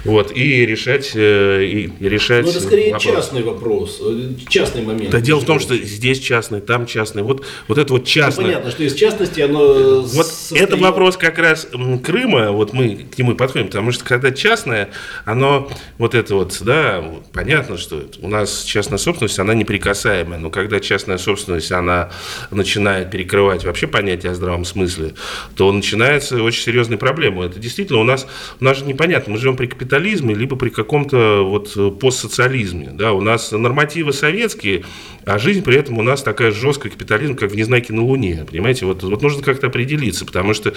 вот 0.04 0.34
и 0.36 0.66
решать, 0.66 1.12
э, 1.14 1.64
и, 1.64 1.90
и 2.00 2.08
решать 2.08 2.44
Ну, 2.44 2.50
это 2.50 2.60
скорее 2.60 2.92
вопрос. 2.92 3.02
частный 3.04 3.42
вопрос, 3.42 4.00
э, 4.04 4.30
частный 4.48 4.82
момент. 4.82 5.10
Да 5.10 5.20
дело 5.20 5.40
в 5.40 5.44
том, 5.44 5.60
что 5.60 5.76
здесь 5.76 6.18
частный, 6.20 6.60
там 6.60 6.86
частный. 6.86 7.22
Вот, 7.22 7.44
вот 7.68 7.78
это 7.78 7.92
вот 7.92 8.02
Ну, 8.02 8.06
частное. 8.06 8.44
понятно, 8.46 8.70
что 8.70 8.82
из 8.84 8.94
частности 8.94 9.40
оно 9.40 10.00
Вот 10.02 10.26
состоит- 10.26 10.62
это 10.62 10.76
вопрос 10.76 11.16
как 11.16 11.38
раз 11.38 11.68
Крыма, 12.04 12.50
вот 12.52 12.72
мы 12.72 13.06
к 13.14 13.18
нему 13.18 13.34
подходим, 13.34 13.66
потому 13.66 13.92
что 13.92 14.04
когда 14.04 14.30
частное, 14.30 14.90
оно 15.24 15.70
вот 15.98 16.14
это 16.14 16.34
вот, 16.34 16.56
да, 16.62 17.04
понятно, 17.32 17.76
что 17.78 18.04
у 18.20 18.28
нас 18.28 18.62
частная 18.64 18.98
собственность, 18.98 19.38
она 19.38 19.54
неприкасаемая, 19.54 20.38
но 20.38 20.50
когда 20.50 20.80
частная 20.80 21.18
собственность, 21.18 21.70
она 21.72 22.10
начинает 22.50 23.10
перекрывать 23.10 23.64
вообще 23.64 23.86
понятие 23.86 24.32
о 24.32 24.34
здравом 24.34 24.64
смысле, 24.64 25.14
то 25.56 25.70
начинается 25.72 26.42
очень 26.42 26.62
серьезные 26.62 26.98
проблемы. 26.98 27.44
Это 27.44 27.58
действительно 27.58 28.00
у 28.00 28.04
нас, 28.04 28.26
у 28.60 28.64
нас 28.64 28.78
же 28.78 28.84
непонятно, 28.84 29.32
мы 29.32 29.38
живем 29.50 29.56
при 29.56 29.66
капитализме, 29.66 30.34
либо 30.34 30.56
при 30.56 30.70
каком-то 30.70 31.42
вот 31.44 31.72
э, 31.76 31.90
постсоциализме, 31.90 32.90
да, 32.92 33.12
у 33.12 33.20
нас 33.20 33.52
нормативы 33.52 34.12
советские, 34.12 34.84
а 35.24 35.38
жизнь 35.38 35.62
при 35.62 35.76
этом 35.76 35.98
у 35.98 36.02
нас 36.02 36.22
такая 36.22 36.50
жесткая 36.50 36.92
капитализм, 36.92 37.36
как 37.36 37.50
в 37.50 37.56
«Незнайке 37.56 37.92
на 37.92 38.02
Луне», 38.02 38.46
понимаете, 38.48 38.86
вот, 38.86 39.02
вот 39.02 39.22
нужно 39.22 39.42
как-то 39.42 39.66
определиться, 39.66 40.24
потому 40.24 40.54
что 40.54 40.72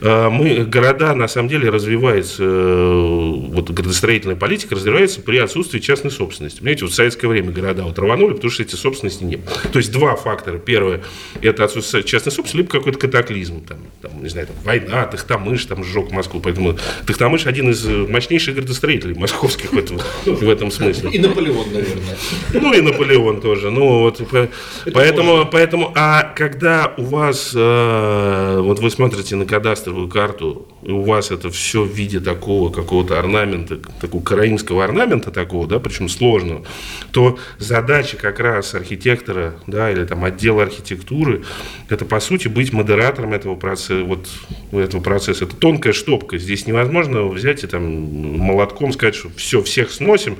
э, 0.00 0.28
мы, 0.28 0.64
города, 0.64 1.14
на 1.14 1.28
самом 1.28 1.48
деле, 1.48 1.70
развиваются, 1.70 2.42
э, 2.42 3.32
вот 3.48 3.70
градостроительная 3.70 4.36
политика 4.36 4.74
развивается 4.74 5.20
при 5.20 5.38
отсутствии 5.38 5.78
частной 5.78 6.10
собственности. 6.10 6.58
Понимаете, 6.58 6.84
вот 6.84 6.92
в 6.92 6.94
советское 6.94 7.28
время 7.28 7.52
города 7.52 7.84
вот 7.84 7.98
рванули, 7.98 8.34
потому 8.34 8.50
что 8.50 8.62
эти 8.62 8.74
собственности 8.74 9.24
не 9.24 9.36
было. 9.36 9.50
То 9.72 9.78
есть 9.78 9.92
два 9.92 10.16
фактора. 10.16 10.58
Первое, 10.58 11.02
это 11.42 11.64
отсутствие 11.64 12.02
частной 12.02 12.32
собственности, 12.32 12.56
либо 12.56 12.68
какой-то 12.68 12.98
катаклизм, 12.98 13.64
там, 13.64 13.78
там, 14.02 14.22
не 14.22 14.28
знаю, 14.28 14.46
там, 14.48 14.56
война, 14.64 15.04
Тахтамыш 15.06 15.64
там 15.66 15.84
сжег 15.84 16.10
Москву, 16.10 16.40
поэтому 16.40 16.76
Тахтамыш 17.06 17.46
один 17.46 17.70
из 17.70 17.84
мощнейших 18.16 18.54
градостроителей 18.54 19.14
московских 19.14 19.72
в 19.72 19.78
этом, 19.78 19.98
в 20.24 20.48
этом 20.48 20.70
смысле. 20.70 21.10
И 21.10 21.18
Наполеон, 21.18 21.66
наверное. 21.72 22.16
Ну 22.54 22.72
и 22.72 22.80
Наполеон 22.80 23.40
тоже. 23.42 23.70
Ну 23.70 24.00
вот 24.00 24.26
по- 24.28 24.48
поэтому, 24.92 25.46
поэтому, 25.46 25.92
а 25.94 26.22
когда 26.34 26.94
у 26.96 27.02
вас, 27.02 27.52
э, 27.54 28.58
вот 28.62 28.78
вы 28.80 28.90
смотрите 28.90 29.36
на 29.36 29.44
кадастровую 29.44 30.08
карту, 30.08 30.66
у 30.86 31.02
вас 31.02 31.30
это 31.30 31.50
все 31.50 31.82
в 31.82 31.92
виде 31.92 32.20
такого 32.20 32.70
какого-то 32.70 33.18
орнамента, 33.18 33.78
такого 34.00 34.22
караимского 34.22 34.84
орнамента 34.84 35.30
такого, 35.30 35.66
да, 35.66 35.80
причем 35.80 36.08
сложного, 36.08 36.64
то 37.10 37.38
задача 37.58 38.16
как 38.16 38.38
раз 38.38 38.74
архитектора, 38.74 39.54
да, 39.66 39.90
или 39.90 40.04
там 40.04 40.24
отдела 40.24 40.62
архитектуры, 40.62 41.44
это 41.88 42.04
по 42.04 42.20
сути 42.20 42.48
быть 42.48 42.72
модератором 42.72 43.32
этого 43.32 43.56
процесса, 43.56 44.04
вот 44.04 44.28
этого 44.72 45.02
процесса. 45.02 45.44
Это 45.44 45.56
тонкая 45.56 45.92
штопка. 45.92 46.38
Здесь 46.38 46.66
невозможно 46.66 47.26
взять 47.26 47.64
и 47.64 47.66
там 47.66 47.82
молотком 47.84 48.92
сказать, 48.92 49.14
что 49.14 49.28
все, 49.36 49.62
всех 49.62 49.90
сносим, 49.90 50.38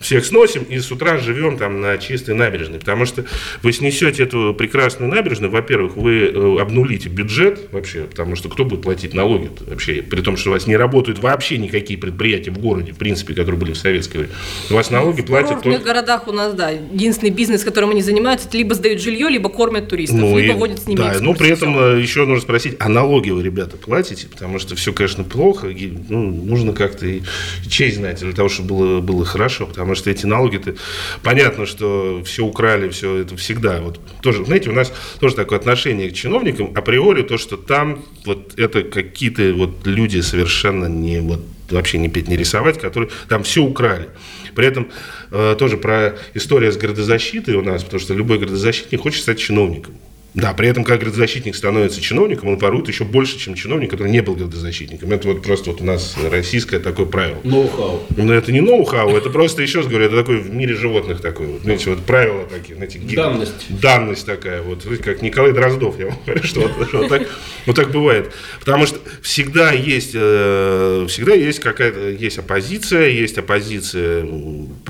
всех 0.00 0.24
сносим 0.24 0.62
и 0.62 0.78
с 0.78 0.90
утра 0.92 1.18
живем 1.18 1.56
там 1.58 1.80
на 1.80 1.98
чистой 1.98 2.34
набережной. 2.34 2.78
Потому 2.78 3.04
что 3.04 3.24
вы 3.62 3.72
снесете 3.72 4.22
эту 4.22 4.54
прекрасную 4.56 5.10
набережную, 5.10 5.50
во-первых, 5.50 5.96
вы 5.96 6.30
э, 6.32 6.56
обнулите 6.60 7.08
бюджет 7.08 7.68
вообще, 7.72 8.02
потому 8.02 8.36
что 8.36 8.48
кто 8.48 8.64
будет 8.64 8.82
платить 8.82 9.14
налоги 9.14 9.50
вообще, 9.66 10.02
при 10.02 10.20
том, 10.20 10.36
что 10.36 10.50
у 10.50 10.52
вас 10.52 10.66
не 10.66 10.76
работают 10.76 11.18
вообще 11.18 11.58
никакие 11.58 11.98
предприятия 11.98 12.50
в 12.50 12.58
городе, 12.58 12.92
в 12.92 12.96
принципе, 12.96 13.34
которые 13.34 13.58
были 13.58 13.72
в 13.72 13.76
советское 13.78 14.18
время. 14.20 14.34
У 14.70 14.74
вас 14.74 14.90
налоги 14.90 15.22
В 15.22 15.26
платят 15.26 15.48
курортных 15.48 15.74
только... 15.78 15.86
городах 15.92 16.28
у 16.28 16.32
нас, 16.32 16.54
да, 16.54 16.70
единственный 16.70 17.30
бизнес, 17.30 17.64
которым 17.64 17.90
они 17.90 18.02
занимаются, 18.02 18.48
это 18.48 18.56
либо 18.56 18.74
сдают 18.74 19.00
жилье, 19.02 19.28
либо 19.28 19.48
кормят 19.48 19.88
туристов, 19.88 20.18
Ну, 20.20 20.38
либо 20.38 20.54
и- 20.54 20.56
водят 20.56 20.78
с 20.80 20.86
ними 20.86 20.98
да, 20.98 21.16
но 21.20 21.34
при 21.34 21.48
экскурсии. 21.50 21.52
этом 21.52 21.72
Всё. 21.74 21.96
э, 21.96 22.00
еще 22.00 22.20
нужно 22.24 22.42
спросить, 22.42 22.76
а 22.78 22.88
налоги 22.88 23.30
вы, 23.30 23.42
ребята, 23.42 23.76
платите? 23.76 24.28
Потому 24.28 24.58
что 24.58 24.76
все, 24.76 24.92
конечно, 24.92 25.24
плохо, 25.24 25.68
и, 25.68 25.92
ну, 26.08 26.30
нужно 26.30 26.72
как-то 26.72 27.06
и 27.06 27.22
честь 27.68 27.96
знать 27.96 28.20
для 28.20 28.32
того, 28.32 28.48
чтобы 28.48 28.68
было, 28.68 29.00
было 29.00 29.24
хорошо, 29.24 29.66
потому 29.66 29.87
что 29.94 30.10
эти 30.10 30.26
налоги-то, 30.26 30.74
понятно, 31.22 31.66
что 31.66 32.22
все 32.24 32.44
украли, 32.44 32.88
все 32.88 33.18
это 33.18 33.36
всегда, 33.36 33.80
вот 33.80 34.00
тоже, 34.22 34.44
знаете, 34.44 34.70
у 34.70 34.72
нас 34.72 34.92
тоже 35.20 35.34
такое 35.34 35.58
отношение 35.58 36.10
к 36.10 36.14
чиновникам, 36.14 36.72
априори 36.74 37.22
то, 37.22 37.38
что 37.38 37.56
там 37.56 38.04
вот 38.24 38.58
это 38.58 38.82
какие-то 38.82 39.52
вот 39.54 39.86
люди 39.86 40.20
совершенно 40.20 40.86
не 40.86 41.20
вот 41.20 41.40
вообще 41.70 41.98
не 41.98 42.08
петь, 42.08 42.28
не 42.28 42.36
рисовать, 42.36 42.80
которые 42.80 43.10
там 43.28 43.42
все 43.42 43.62
украли. 43.62 44.08
При 44.54 44.66
этом 44.66 44.88
э, 45.30 45.54
тоже 45.58 45.76
про 45.76 46.16
история 46.34 46.72
с 46.72 46.76
градозащитой 46.76 47.54
у 47.54 47.62
нас, 47.62 47.84
потому 47.84 48.00
что 48.00 48.14
любой 48.14 48.38
градозащитник 48.38 49.00
хочет 49.00 49.22
стать 49.22 49.38
чиновником. 49.38 49.94
Да, 50.34 50.52
при 50.52 50.68
этом, 50.68 50.84
как 50.84 51.00
градозащитник 51.00 51.56
становится 51.56 52.00
чиновником, 52.00 52.50
он 52.50 52.58
ворует 52.58 52.86
еще 52.88 53.04
больше, 53.04 53.38
чем 53.38 53.54
чиновник, 53.54 53.90
который 53.90 54.10
не 54.10 54.20
был 54.20 54.34
градозащитником. 54.36 55.10
Это 55.10 55.26
вот 55.28 55.42
просто 55.42 55.70
вот 55.70 55.80
у 55.80 55.84
нас 55.84 56.16
российское 56.30 56.78
такое 56.78 57.06
правило. 57.06 57.38
Ноу-хау. 57.44 58.02
Но 58.16 58.32
это 58.34 58.52
не 58.52 58.60
ноу-хау, 58.60 59.16
это 59.16 59.30
просто, 59.30 59.62
еще 59.62 59.78
раз 59.78 59.88
говорю, 59.88 60.04
это 60.06 60.16
такой 60.16 60.38
в 60.38 60.54
мире 60.54 60.74
животных 60.74 61.20
такой, 61.20 61.46
вот, 61.46 61.62
знаете, 61.62 61.90
вот 61.90 62.04
правила 62.04 62.44
такие, 62.44 62.76
знаете, 62.76 62.98
гиг- 62.98 63.16
Данность. 63.16 63.80
Данность 63.80 64.26
такая, 64.26 64.62
вот, 64.62 64.82
знаете, 64.82 65.02
как 65.02 65.22
Николай 65.22 65.52
Дроздов, 65.52 65.98
я 65.98 66.06
вам 66.06 66.18
говорю, 66.26 66.42
что 66.44 66.60
вот, 66.60 66.88
что 66.88 66.98
вот 66.98 67.08
так, 67.08 67.22
вот 67.66 67.76
так 67.76 67.90
бывает. 67.90 68.32
Потому 68.60 68.86
что 68.86 69.00
всегда 69.22 69.72
есть, 69.72 70.12
э, 70.14 71.06
всегда 71.08 71.34
есть 71.34 71.60
какая-то, 71.60 72.10
есть 72.10 72.38
оппозиция, 72.38 73.08
есть 73.08 73.38
оппозиция 73.38 74.26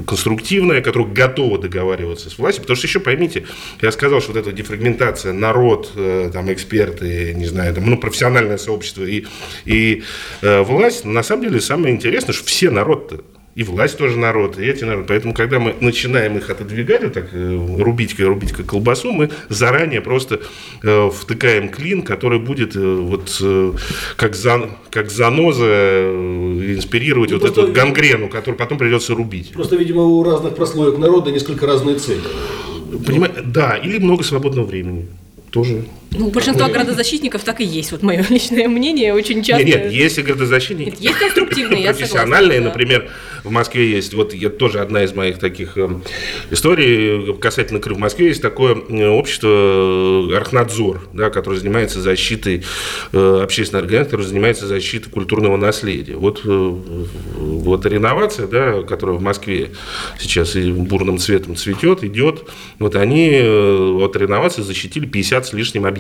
конструктивная, 0.07 0.81
которая 0.81 1.09
готова 1.09 1.59
договариваться 1.59 2.29
с 2.31 2.39
властью, 2.39 2.63
потому 2.63 2.77
что 2.77 2.87
еще 2.87 3.01
поймите, 3.01 3.47
я 3.83 3.93
сказал, 3.93 4.21
что 4.21 4.33
вот 4.33 4.41
эта 4.41 4.53
дефрагментация, 4.53 5.28
народ, 5.33 5.93
э, 5.97 6.31
там, 6.33 6.53
эксперты, 6.53 7.35
не 7.35 7.47
знаю, 7.47 7.75
там, 7.75 7.89
ну, 7.89 7.99
профессиональное 7.99 8.59
сообщество 8.59 9.05
и, 9.05 9.25
и 9.65 10.03
э, 10.43 10.63
власть, 10.63 11.05
на 11.05 11.23
самом 11.23 11.45
деле 11.45 11.61
самое 11.61 11.95
интересное, 11.95 12.33
что 12.33 12.45
все 12.47 12.71
народ-то 12.71 13.23
и 13.59 13.65
власть 13.65 13.99
тоже 13.99 14.17
народ, 14.17 14.57
и 14.57 14.65
эти 14.65 14.85
народ. 14.85 15.09
Поэтому, 15.09 15.35
когда 15.35 15.59
мы 15.59 15.75
начинаем 15.81 16.37
их 16.37 16.49
отодвигать, 16.49 17.03
вот 17.03 17.13
так, 17.13 17.31
э, 17.33 17.77
рубить, 17.81 18.17
рубить 18.21 18.53
как 18.53 18.67
колбасу, 18.67 19.11
мы 19.11 19.31
заранее 19.49 20.01
просто 20.01 20.43
э, 20.85 21.11
втыкаем 21.13 21.69
клин, 21.69 22.03
который 22.03 22.39
будет 22.39 22.77
э, 22.77 22.81
вот 22.81 23.37
э, 23.41 23.73
как, 24.17 24.37
за, 24.37 24.71
как 24.91 25.11
заноза 25.11 25.65
э, 25.67 26.75
инспирировать 26.77 27.33
Ну, 27.33 27.41
вот 27.41 27.51
эту 27.51 27.73
гангрену, 27.73 28.29
которую 28.29 28.57
потом 28.57 28.79
придется 28.79 29.17
рубить. 29.17 29.51
Просто, 29.55 29.75
видимо, 29.75 30.03
у 30.05 30.23
разных 30.23 30.55
прослоек 30.55 30.97
народа 30.97 31.33
несколько 31.33 31.67
разные 31.67 31.97
цели. 31.97 32.23
Понимаете? 33.05 33.43
Да, 33.45 33.77
или 33.77 33.99
много 33.99 34.23
свободного 34.23 34.67
времени. 34.67 35.09
Тоже. 35.51 35.85
Ну, 36.11 36.29
у 36.29 36.31
большинства 36.31 36.69
градозащитников 36.69 37.45
так 37.45 37.61
и 37.61 37.65
есть. 37.65 37.93
Вот 37.93 38.03
мое 38.03 38.25
личное 38.31 38.69
мнение 38.69 39.13
очень 39.13 39.43
часто. 39.43 39.65
Нет, 39.65 39.85
нет, 39.85 39.93
есть 39.93 40.19
и 40.19 40.23
градозащитники. 40.23 40.91
Нет, 40.91 41.01
есть 41.01 41.19
конструктивные, 41.19 41.83
я 41.83 41.93
профессиональные, 41.93 42.59
согласна, 42.59 42.61
да. 42.61 42.69
например, 42.69 43.11
в 43.45 43.51
Москве 43.51 43.91
есть, 43.91 44.15
вот 44.15 44.33
я 44.33 44.49
тоже 44.49 44.81
одна 44.81 45.05
из 45.05 45.15
моих 45.15 45.39
таких 45.39 45.77
эм, 45.77 46.03
историй 46.51 47.35
касательно 47.35 47.81
Крыма. 47.81 47.99
В 47.99 48.01
Москве 48.01 48.29
есть 48.29 48.43
такое 48.43 48.75
э, 48.75 49.07
общество 49.07 50.31
э, 50.31 50.37
Архнадзор, 50.37 51.09
да, 51.13 51.31
которое 51.31 51.57
занимается 51.59 52.01
защитой, 52.01 52.65
э, 53.13 53.41
общественной 53.43 53.83
организации, 53.83 54.11
которое 54.11 54.29
занимается 54.29 54.67
защитой 54.67 55.11
культурного 55.11 55.57
наследия. 55.57 56.17
Вот, 56.17 56.41
э, 56.45 56.49
вот 56.49 57.85
реновация, 57.87 58.47
да, 58.47 58.83
которая 58.83 59.17
в 59.17 59.23
Москве 59.23 59.73
сейчас 60.19 60.57
и 60.57 60.73
бурным 60.73 61.19
цветом 61.19 61.55
цветет, 61.55 62.03
идет, 62.03 62.45
вот 62.79 62.97
они 62.97 63.31
э, 63.33 63.99
от 64.03 64.17
реновации 64.17 64.63
защитили 64.63 65.07
50 65.07 65.47
с 65.47 65.53
лишним 65.53 65.85
объектов 65.85 65.98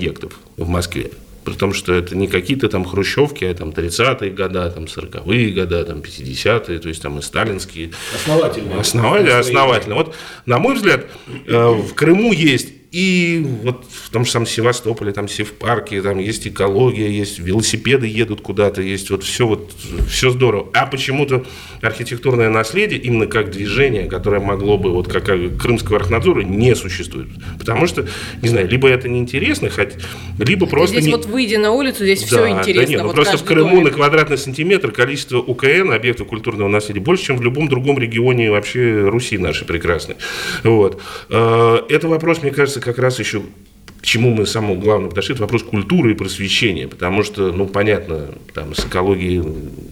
в 0.56 0.68
Москве. 0.68 1.10
При 1.44 1.54
том, 1.54 1.72
что 1.72 1.94
это 1.94 2.14
не 2.14 2.26
какие-то 2.26 2.68
там 2.68 2.84
хрущевки, 2.84 3.44
а 3.44 3.54
там 3.54 3.70
30-е 3.70 4.30
года, 4.30 4.70
там 4.70 4.84
40-е 4.84 5.50
года, 5.52 5.84
там 5.84 6.00
50-е, 6.00 6.78
то 6.78 6.88
есть 6.88 7.00
там 7.00 7.18
и 7.18 7.22
сталинские. 7.22 7.92
Основательные. 8.14 8.80
Основательно, 8.80 9.30
Свои. 9.30 9.40
основательно. 9.40 9.94
Вот, 9.94 10.14
на 10.44 10.58
мой 10.58 10.74
взгляд, 10.74 11.06
э, 11.46 11.68
в 11.68 11.94
Крыму 11.94 12.32
есть 12.32 12.77
и 12.90 13.44
вот 13.64 13.84
в 13.90 14.10
том 14.10 14.24
же 14.24 14.30
самом 14.30 14.46
Севастополе, 14.46 15.12
там 15.12 15.28
Севпарке, 15.28 16.00
там 16.00 16.18
есть 16.18 16.46
экология, 16.46 17.10
есть 17.10 17.38
велосипеды 17.38 18.06
едут 18.06 18.40
куда-то, 18.40 18.80
есть 18.80 19.10
вот 19.10 19.24
все 19.24 19.46
вот, 19.46 19.72
все 20.08 20.30
здорово. 20.30 20.70
А 20.72 20.86
почему-то 20.86 21.44
архитектурное 21.82 22.48
наследие, 22.48 22.98
именно 22.98 23.26
как 23.26 23.50
движение, 23.50 24.06
которое 24.06 24.40
могло 24.40 24.78
бы, 24.78 24.90
вот 24.92 25.06
как 25.06 25.26
крымского 25.58 25.98
архнадзора, 25.98 26.40
не 26.40 26.74
существует. 26.74 27.28
Потому 27.58 27.86
что, 27.86 28.06
не 28.40 28.48
знаю, 28.48 28.66
либо 28.68 28.88
это 28.88 29.06
неинтересно, 29.06 29.68
хоть, 29.68 29.96
либо 30.38 30.66
просто 30.66 30.96
Здесь 30.96 31.06
не... 31.06 31.12
вот 31.12 31.26
выйдя 31.26 31.58
на 31.58 31.72
улицу, 31.72 32.04
здесь 32.04 32.22
все 32.22 32.36
Да, 32.36 32.50
интересно. 32.50 32.82
Да 32.86 32.90
нет, 32.90 33.00
ну 33.02 33.06
вот 33.08 33.16
просто 33.16 33.36
в 33.36 33.44
Крыму 33.44 33.70
домик. 33.70 33.84
на 33.84 33.90
квадратный 33.90 34.38
сантиметр 34.38 34.92
количество 34.92 35.38
УКН, 35.38 35.92
объектов 35.92 36.26
культурного 36.26 36.68
наследия, 36.68 37.00
больше, 37.00 37.24
чем 37.24 37.36
в 37.36 37.42
любом 37.42 37.68
другом 37.68 37.98
регионе 37.98 38.50
вообще 38.50 39.06
Руси 39.08 39.36
нашей 39.36 39.66
прекрасной. 39.66 40.16
Вот. 40.62 41.02
Э, 41.28 41.80
Это 41.90 42.08
вопрос, 42.08 42.42
мне 42.42 42.50
кажется, 42.50 42.77
как 42.80 42.98
раз 42.98 43.18
еще 43.18 43.42
к 44.00 44.06
чему 44.06 44.30
мы 44.30 44.46
самому 44.46 44.76
главному 44.76 45.10
подошли, 45.10 45.34
это 45.34 45.42
вопрос 45.42 45.62
культуры 45.62 46.12
и 46.12 46.14
просвещения, 46.14 46.86
потому 46.86 47.22
что, 47.22 47.52
ну, 47.52 47.66
понятно, 47.66 48.28
там, 48.54 48.74
с 48.74 48.86
экологией 48.86 49.42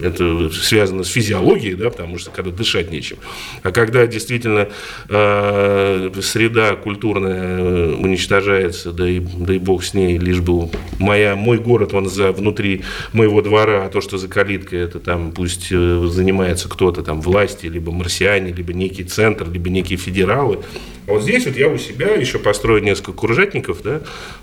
это 0.01 0.49
связано 0.51 1.03
с 1.03 1.09
физиологией, 1.09 1.75
да, 1.75 1.89
потому 1.89 2.17
что 2.17 2.31
когда 2.31 2.51
дышать 2.51 2.89
нечем. 2.89 3.17
А 3.63 3.71
когда 3.71 4.07
действительно 4.07 4.69
э, 5.09 6.11
среда 6.21 6.75
культурная 6.75 7.59
э, 7.59 7.93
уничтожается, 7.95 8.91
да 8.91 9.09
и, 9.09 9.19
да 9.19 9.53
и 9.53 9.59
бог 9.59 9.83
с 9.83 9.93
ней, 9.93 10.17
лишь 10.17 10.39
бы 10.39 10.69
моя, 10.99 11.35
мой 11.35 11.57
город, 11.57 11.93
он 11.93 12.09
за, 12.09 12.31
внутри 12.31 12.83
моего 13.13 13.41
двора, 13.41 13.85
а 13.85 13.89
то, 13.89 13.99
что 13.99 14.17
за 14.17 14.27
калиткой, 14.29 14.79
это 14.79 14.99
там 14.99 15.31
пусть 15.31 15.67
э, 15.71 16.07
занимается 16.09 16.69
кто-то 16.69 17.03
там 17.03 17.21
власти, 17.21 17.65
либо 17.65 17.91
марсиане, 17.91 18.53
либо 18.53 18.73
некий 18.73 19.03
центр, 19.03 19.49
либо 19.49 19.69
некие 19.69 19.97
федералы. 19.97 20.59
А 21.07 21.13
вот 21.13 21.23
здесь 21.23 21.45
вот 21.45 21.55
я 21.55 21.69
у 21.69 21.77
себя 21.77 22.09
еще 22.15 22.37
построю 22.37 22.83
несколько 22.83 23.13
кружатников, 23.13 23.81
да, 23.81 23.96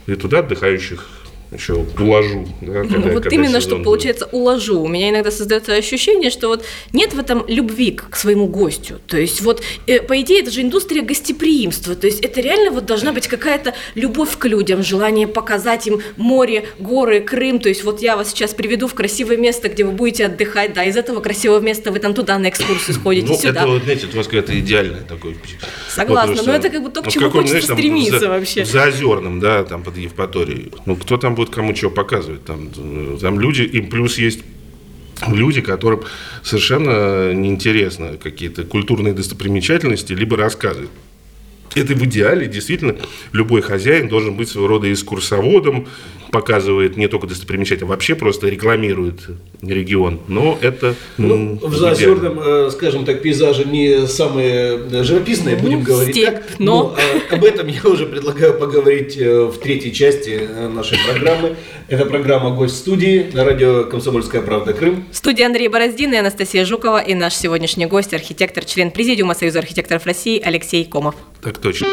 и 0.06 0.14
туда 0.14 0.40
отдыхающих 0.40 1.06
еще 1.54 1.74
уложу. 1.98 2.46
Да, 2.60 2.72
когда- 2.82 2.98
вот 3.10 3.22
когда 3.22 3.36
именно, 3.36 3.60
что 3.60 3.76
будет. 3.76 3.84
получается 3.84 4.26
уложу. 4.32 4.80
У 4.82 4.88
меня 4.88 5.10
иногда 5.10 5.30
создается 5.30 5.74
ощущение, 5.74 6.30
что 6.30 6.48
вот 6.48 6.64
нет 6.92 7.14
в 7.14 7.18
этом 7.18 7.44
любви 7.48 7.92
к 7.92 8.16
своему 8.16 8.46
гостю. 8.46 9.00
То 9.06 9.16
есть 9.18 9.40
вот, 9.40 9.62
э, 9.86 10.00
по 10.00 10.20
идее, 10.20 10.40
это 10.42 10.50
же 10.50 10.62
индустрия 10.62 11.02
гостеприимства. 11.02 11.94
То 11.94 12.06
есть 12.06 12.20
это 12.20 12.40
реально 12.40 12.70
вот 12.70 12.86
должна 12.86 13.12
быть 13.12 13.26
какая-то 13.28 13.74
любовь 13.94 14.36
к 14.38 14.46
людям, 14.46 14.82
желание 14.82 15.26
показать 15.26 15.86
им 15.86 16.00
море, 16.16 16.66
горы, 16.78 17.20
Крым. 17.20 17.58
То 17.58 17.68
есть 17.68 17.84
вот 17.84 18.02
я 18.02 18.16
вас 18.16 18.30
сейчас 18.30 18.52
приведу 18.54 18.86
в 18.88 18.94
красивое 18.94 19.36
место, 19.36 19.68
где 19.68 19.84
вы 19.84 19.92
будете 19.92 20.26
отдыхать. 20.26 20.72
Да, 20.74 20.84
из 20.84 20.96
этого 20.96 21.20
красивого 21.20 21.60
места 21.60 21.90
вы 21.90 21.98
там 21.98 22.14
туда 22.14 22.38
на 22.38 22.48
экскурсию 22.48 22.94
сходите, 23.00 23.26
Ну, 23.28 23.36
сюда. 23.36 23.60
это, 23.60 23.66
вот, 23.68 23.82
знаете, 23.84 24.06
это 24.06 24.14
у 24.14 24.18
вас 24.18 24.26
какое-то 24.26 24.58
идеальное 24.58 25.02
такое. 25.02 25.34
Согласна, 25.88 26.30
вопрос, 26.32 26.46
но 26.46 26.52
это 26.54 26.68
как 26.70 26.82
бы 26.82 26.90
то, 26.90 27.02
к 27.02 27.04
ну, 27.06 27.10
чему 27.10 27.30
хочется 27.30 27.62
стремиться 27.74 28.18
за- 28.18 28.28
вообще. 28.28 28.64
В 28.64 28.68
Заозерном, 28.68 29.40
да, 29.40 29.64
там 29.64 29.82
под 29.82 29.96
Евпаторией. 29.96 30.72
Ну, 30.86 30.96
кто 30.96 31.16
там 31.16 31.34
будет 31.34 31.43
кому 31.50 31.72
чего 31.72 31.90
показывать? 31.90 32.44
Там, 32.44 32.70
там 33.20 33.40
люди, 33.40 33.62
и 33.62 33.80
плюс 33.80 34.18
есть 34.18 34.40
люди, 35.26 35.60
которым 35.60 36.02
совершенно 36.42 37.32
неинтересно 37.32 38.16
какие-то 38.22 38.64
культурные 38.64 39.14
достопримечательности, 39.14 40.12
либо 40.12 40.36
рассказы. 40.36 40.88
Это 41.74 41.94
в 41.94 42.04
идеале, 42.04 42.46
действительно, 42.46 42.96
любой 43.32 43.60
хозяин 43.60 44.08
должен 44.08 44.34
быть 44.34 44.48
своего 44.48 44.68
рода 44.68 44.92
экскурсоводом, 44.92 45.88
показывает 46.30 46.96
не 46.96 47.08
только 47.08 47.26
достопримечательности, 47.26 47.84
а 47.84 47.86
вообще 47.86 48.14
просто 48.14 48.48
рекламирует 48.48 49.20
регион. 49.62 50.20
Но 50.28 50.58
это 50.60 50.94
Ну, 51.18 51.34
м, 51.34 51.58
в. 51.58 51.74
Заозерном, 51.76 52.40
э, 52.40 52.70
скажем 52.70 53.04
так, 53.04 53.22
пейзажи 53.22 53.64
не 53.64 54.06
самые 54.06 54.80
э, 54.92 55.02
живописные, 55.04 55.56
Ну, 55.56 55.62
будем 55.62 55.82
говорить 55.82 56.14
степь, 56.16 56.34
так. 56.34 56.42
но. 56.58 56.74
Ну, 56.74 56.94
а 57.30 57.34
об 57.34 57.44
этом 57.44 57.66
я 57.68 57.82
уже 57.84 58.06
предлагаю 58.06 58.54
поговорить 58.54 59.16
э, 59.16 59.44
в 59.44 59.58
третьей 59.58 59.92
части 59.92 60.48
нашей 60.72 60.98
программы. 61.08 61.56
Это 61.88 62.06
программа 62.06 62.50
«Гость 62.50 62.78
студии» 62.78 63.30
на 63.32 63.44
радио 63.44 63.84
«Комсомольская 63.84 64.40
правда. 64.42 64.72
Крым». 64.72 65.04
В 65.12 65.16
студии 65.16 65.42
Андрей 65.44 65.68
Бороздин 65.68 66.12
и 66.14 66.16
Анастасия 66.16 66.64
Жукова 66.64 66.98
и 67.02 67.14
наш 67.14 67.34
сегодняшний 67.34 67.86
гость, 67.86 68.14
архитектор, 68.14 68.64
член 68.64 68.90
Президиума 68.90 69.34
Союза 69.34 69.58
архитекторов 69.58 70.06
России 70.06 70.40
Алексей 70.42 70.84
Комов. 70.84 71.14
Так 71.42 71.58
точно. 71.58 71.86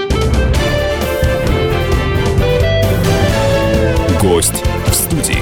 Гость 4.41 4.63
в 4.87 4.93
студии. 4.95 5.37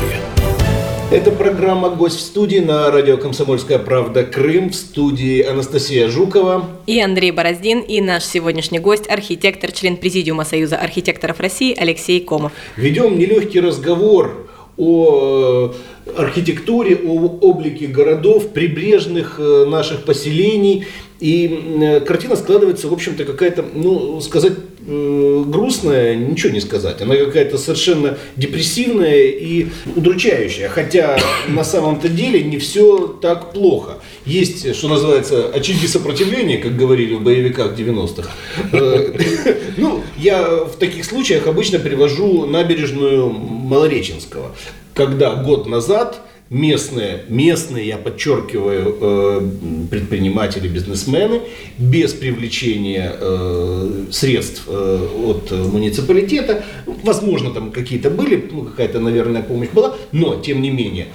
Это 1.09 1.31
программа 1.31 1.89
«Гость 1.89 2.17
в 2.17 2.19
студии» 2.19 2.57
на 2.57 2.91
радио 2.91 3.15
«Комсомольская 3.15 3.79
правда. 3.79 4.25
Крым». 4.25 4.71
В 4.71 4.75
студии 4.75 5.41
Анастасия 5.41 6.09
Жукова. 6.09 6.67
И 6.85 6.99
Андрей 6.99 7.31
Бороздин 7.31 7.79
и 7.79 8.01
наш 8.01 8.25
сегодняшний 8.25 8.79
гость, 8.79 9.09
архитектор, 9.09 9.71
член 9.71 9.95
Президиума 9.95 10.43
Союза 10.43 10.75
архитекторов 10.75 11.39
России 11.39 11.73
Алексей 11.79 12.19
Комов. 12.19 12.51
Ведем 12.75 13.17
нелегкий 13.17 13.61
разговор 13.61 14.49
о 14.75 15.73
э, 16.07 16.19
архитектуре, 16.21 16.97
о 16.97 17.37
облике 17.39 17.87
городов, 17.87 18.49
прибрежных 18.49 19.39
э, 19.39 19.63
наших 19.65 20.03
поселений. 20.03 20.87
И 21.19 21.77
э, 21.81 21.99
картина 21.99 22.37
складывается, 22.37 22.87
в 22.87 22.93
общем-то, 22.93 23.25
какая-то, 23.25 23.65
ну, 23.73 24.21
сказать 24.21 24.53
э, 24.87 25.43
грустная, 25.45 26.15
ничего 26.15 26.53
не 26.53 26.61
сказать. 26.61 27.01
Она 27.01 27.15
какая-то 27.15 27.57
совершенно 27.57 28.17
депрессивная 28.37 29.25
и 29.25 29.67
удручающая. 29.95 30.69
Хотя 30.69 31.17
на 31.49 31.65
самом-то 31.65 32.07
деле 32.07 32.41
не 32.43 32.57
все 32.57 33.07
так 33.21 33.51
плохо. 33.51 33.97
Есть, 34.25 34.73
что 34.75 34.87
называется, 34.87 35.49
очаги 35.49 35.87
сопротивления, 35.87 36.57
как 36.57 36.77
говорили 36.77 37.15
в 37.15 37.21
боевиках 37.21 37.77
90-х. 37.77 38.29
Э, 38.71 39.13
Ну, 39.77 40.03
я 40.17 40.65
в 40.65 40.75
таких 40.77 41.05
случаях 41.05 41.47
обычно 41.47 41.79
привожу 41.79 42.45
набережную 42.45 43.29
Малореченского, 43.29 44.53
когда 44.93 45.35
год 45.35 45.67
назад 45.67 46.19
местные, 46.49 47.23
местные, 47.29 47.87
я 47.87 47.97
подчеркиваю, 47.97 48.97
э, 48.99 49.49
предприниматели, 49.91 50.67
бизнесмены, 50.67 51.41
без 51.77 52.13
привлечения 52.13 53.15
э, 53.19 54.05
средств 54.11 54.63
э, 54.67 55.07
от 55.25 55.51
муниципалитета, 55.51 56.63
возможно, 57.03 57.51
там 57.51 57.71
какие-то 57.71 58.09
были, 58.09 58.49
ну, 58.51 58.63
какая-то, 58.63 58.99
наверное, 58.99 59.43
помощь 59.43 59.69
была, 59.69 59.95
но, 60.11 60.35
тем 60.41 60.61
не 60.61 60.71
менее, 60.71 61.07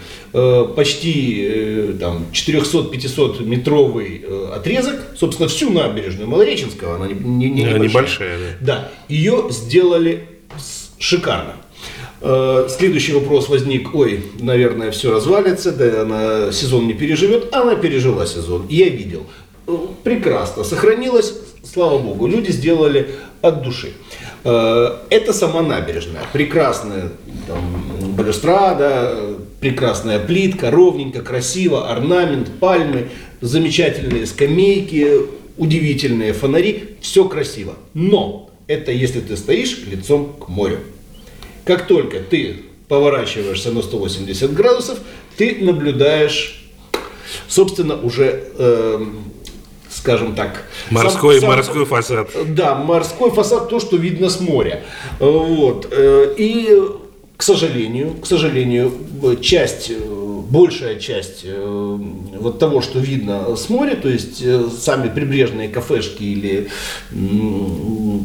почти 0.77 1.94
там 2.01 2.27
400-500 2.33 3.44
метровый 3.44 4.25
отрезок, 4.53 5.01
собственно, 5.16 5.49
всю 5.49 5.70
набережную 5.70 6.29
Малореченского, 6.29 6.97
она 6.97 7.07
не, 7.09 7.14
не- 7.14 7.51
не 7.51 7.62
небольшая. 7.62 7.88
небольшая, 7.88 8.38
Да, 8.61 8.90
ее 9.09 9.47
сделали 9.51 10.25
шикарно. 10.99 11.55
Э, 12.27 12.67
Следующий 12.71 13.13
вопрос 13.13 13.51
возник, 13.51 13.95
ой, 13.95 14.25
наверное, 14.41 14.91
все 14.91 15.13
развалится, 15.13 15.73
да 15.73 16.03
она 16.03 16.53
сезон 16.53 16.87
не 16.87 16.95
переживет. 16.95 17.55
Она 17.55 17.77
пережила 17.77 18.25
сезон, 18.25 18.67
я 18.71 18.89
видел. 18.89 19.25
Э, 19.67 19.77
Прекрасно, 20.03 20.65
сохранилось, 20.65 21.35
слава 21.63 21.99
богу, 21.99 22.27
люди 22.27 22.51
сделали 22.51 23.11
от 23.43 23.63
души. 23.63 23.93
Э, 24.43 24.97
Это 25.11 25.35
сама 25.35 25.61
набережная, 25.61 26.23
прекрасная 26.33 27.11
там, 27.47 28.15
балюстрада, 28.17 29.37
прекрасная 29.61 30.19
плитка, 30.19 30.71
ровненько, 30.71 31.21
красиво, 31.21 31.91
орнамент, 31.91 32.49
пальмы, 32.59 33.09
замечательные 33.43 34.27
скамейки, 34.27 35.11
удивительные 35.59 36.33
фонари, 36.33 36.97
все 37.03 37.29
красиво. 37.29 37.75
Но 37.93 38.49
это 38.67 38.93
если 38.93 39.21
ты 39.21 39.37
стоишь 39.37 39.79
лицом 39.87 40.33
к 40.41 40.49
морю. 40.49 40.79
Как 41.64 41.87
только 41.87 42.20
ты 42.20 42.57
поворачиваешься 42.88 43.70
на 43.72 43.83
180 43.83 44.53
градусов, 44.53 44.98
ты 45.37 45.57
наблюдаешь, 45.61 46.64
собственно, 47.48 47.96
уже, 47.96 48.44
э, 48.59 49.05
скажем 49.90 50.35
так, 50.35 50.64
Морской, 50.90 51.40
сам- 51.40 51.48
сам- 51.48 51.57
морской 51.57 51.85
фасад. 51.87 52.31
да, 52.55 52.74
морской 52.74 53.31
фасад, 53.31 53.68
то, 53.70 53.81
что 53.81 53.96
видно 53.96 54.29
с 54.29 54.40
моря. 54.40 54.85
Вот. 55.18 55.88
э, 55.90 56.35
И, 56.37 56.79
к 57.37 57.42
сожалению, 57.42 58.14
к 58.20 58.27
сожалению, 58.27 58.92
часть, 59.40 59.90
э, 59.90 59.94
большая 60.55 61.01
часть 61.01 61.40
э, 61.43 61.99
вот 62.38 62.59
того, 62.61 62.81
что 62.81 63.01
видно 63.01 63.57
с 63.57 63.69
моря, 63.69 63.97
то 63.97 64.09
есть 64.09 64.40
э, 64.40 64.69
сами 64.79 65.09
прибрежные 65.09 65.69
кафешки 65.69 66.23
или 66.23 66.69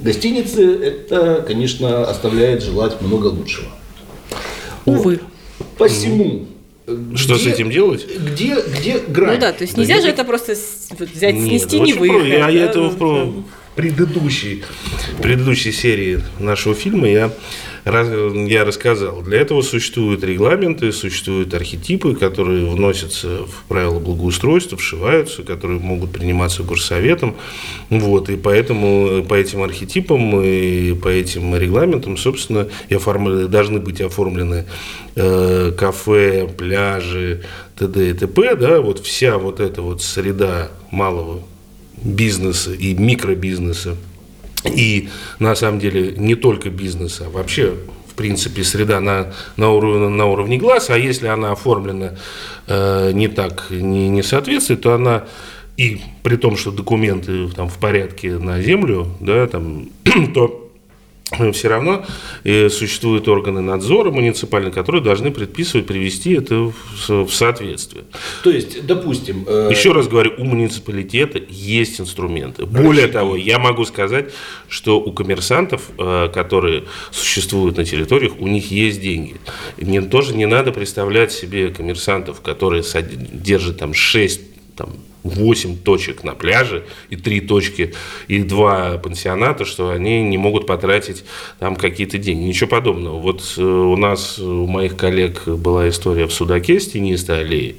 гостиницы, 0.03 0.75
это, 0.77 1.43
конечно, 1.47 2.03
оставляет 2.07 2.63
желать 2.63 3.01
много 3.01 3.27
лучшего. 3.27 3.67
Увы. 4.85 5.19
Посему. 5.77 6.45
Что 7.15 7.37
с 7.37 7.45
этим 7.45 7.69
делать? 7.69 8.07
Где, 8.07 8.55
где 8.61 8.99
грань? 8.99 9.35
Ну 9.35 9.41
да, 9.41 9.51
то 9.51 9.63
есть 9.63 9.77
нельзя 9.77 9.95
Да 9.95 10.01
же 10.01 10.07
нет. 10.07 10.15
это 10.15 10.23
просто 10.23 10.55
взять, 10.99 11.35
Нет, 11.35 11.47
снести, 11.47 11.77
ну 11.77 11.85
не 11.85 11.93
выехать. 11.93 12.27
Я, 12.29 12.49
я 12.49 12.65
да, 12.65 12.71
этого 12.71 12.89
в 12.89 12.97
про- 12.97 13.33
предыдущей, 13.75 14.63
предыдущей 15.21 15.71
серии 15.71 16.19
нашего 16.39 16.73
фильма 16.73 17.07
я, 17.07 17.31
я 17.85 18.65
рассказал. 18.65 19.21
Для 19.21 19.39
этого 19.39 19.61
существуют 19.61 20.23
регламенты, 20.23 20.91
существуют 20.91 21.53
архетипы, 21.53 22.15
которые 22.15 22.65
вносятся 22.65 23.45
в 23.45 23.63
правила 23.67 23.99
благоустройства, 23.99 24.77
вшиваются, 24.77 25.43
которые 25.43 25.79
могут 25.79 26.11
приниматься 26.11 26.63
горсоветом. 26.63 27.35
Вот, 27.89 28.29
и 28.29 28.35
поэтому 28.35 29.23
по 29.23 29.33
этим 29.33 29.63
архетипам 29.63 30.41
и 30.41 30.93
по 30.93 31.07
этим 31.07 31.55
регламентам, 31.55 32.17
собственно, 32.17 32.67
и 32.89 32.95
оформлены- 32.95 33.47
должны 33.47 33.79
быть 33.79 34.01
оформлены 34.01 34.65
э, 35.15 35.71
кафе, 35.77 36.47
пляжи, 36.47 37.43
т.д. 37.77 38.09
и 38.09 38.13
т.п. 38.13 38.55
Да, 38.55 38.81
вот 38.81 38.99
вся 38.99 39.37
вот 39.37 39.59
эта 39.59 39.81
вот 39.81 40.01
среда 40.01 40.69
малого 40.91 41.41
бизнеса 42.01 42.73
и 42.73 42.93
микробизнеса, 42.93 43.97
и 44.65 45.09
на 45.39 45.55
самом 45.55 45.79
деле 45.79 46.13
не 46.17 46.35
только 46.35 46.69
бизнеса, 46.69 47.25
а 47.27 47.29
вообще 47.29 47.75
в 48.07 48.15
принципе 48.15 48.63
среда 48.63 48.99
на, 48.99 49.33
на, 49.55 49.69
уровне, 49.69 50.09
на 50.09 50.25
уровне 50.25 50.57
глаз, 50.57 50.89
а 50.89 50.97
если 50.97 51.27
она 51.27 51.51
оформлена 51.51 52.15
э, 52.67 53.11
не 53.13 53.27
так, 53.27 53.67
не, 53.69 54.09
не 54.09 54.23
соответствует, 54.23 54.81
то 54.81 54.93
она 54.93 55.25
и 55.77 56.01
при 56.23 56.35
том, 56.35 56.57
что 56.57 56.71
документы 56.71 57.47
там 57.49 57.69
в 57.69 57.77
порядке 57.77 58.37
на 58.37 58.61
землю, 58.61 59.07
да, 59.21 59.47
там, 59.47 59.87
то 60.33 60.68
все 61.53 61.67
равно 61.67 62.05
э, 62.43 62.69
существуют 62.69 63.27
органы 63.27 63.61
надзора 63.61 64.11
муниципальные, 64.11 64.71
которые 64.71 65.03
должны 65.03 65.31
предписывать, 65.31 65.85
привести 65.85 66.33
это 66.33 66.55
в, 66.55 66.73
со- 66.97 67.23
в 67.25 67.33
соответствие. 67.33 68.05
То 68.43 68.49
есть, 68.49 68.85
допустим... 68.85 69.45
э, 69.47 69.69
Еще 69.71 69.91
раз 69.91 70.07
говорю, 70.07 70.33
у 70.37 70.43
муниципалитета 70.43 71.39
есть 71.49 72.01
инструменты. 72.01 72.65
Более 72.65 73.07
того, 73.07 73.35
я 73.35 73.59
могу 73.59 73.85
сказать, 73.85 74.31
что 74.67 74.99
у 74.99 75.11
коммерсантов, 75.11 75.89
э, 75.97 76.29
которые 76.33 76.85
существуют 77.11 77.77
на 77.77 77.85
территориях, 77.85 78.33
у 78.39 78.47
них 78.47 78.71
есть 78.71 79.01
деньги. 79.01 79.35
Не, 79.77 80.01
тоже 80.01 80.35
не 80.35 80.45
надо 80.45 80.71
представлять 80.71 81.31
себе 81.31 81.69
коммерсантов, 81.69 82.41
которые 82.41 82.83
держат 83.33 83.77
там 83.77 83.93
6 83.93 84.41
там, 84.75 84.89
8 85.23 85.77
точек 85.77 86.23
на 86.23 86.33
пляже 86.33 86.85
и 87.09 87.15
3 87.15 87.41
точки 87.41 87.93
и 88.27 88.41
2 88.41 88.99
пансионата, 88.99 89.65
что 89.65 89.89
они 89.89 90.23
не 90.23 90.37
могут 90.37 90.67
потратить 90.67 91.23
там 91.59 91.75
какие-то 91.75 92.17
деньги. 92.17 92.43
Ничего 92.43 92.69
подобного. 92.69 93.19
Вот 93.19 93.55
э, 93.57 93.61
у 93.61 93.95
нас, 93.95 94.39
у 94.39 94.67
моих 94.67 94.95
коллег 94.95 95.47
была 95.47 95.89
история 95.89 96.27
в 96.27 96.33
Судаке 96.33 96.79
с 96.79 96.87
тенистой 96.89 97.41
аллеей. 97.41 97.75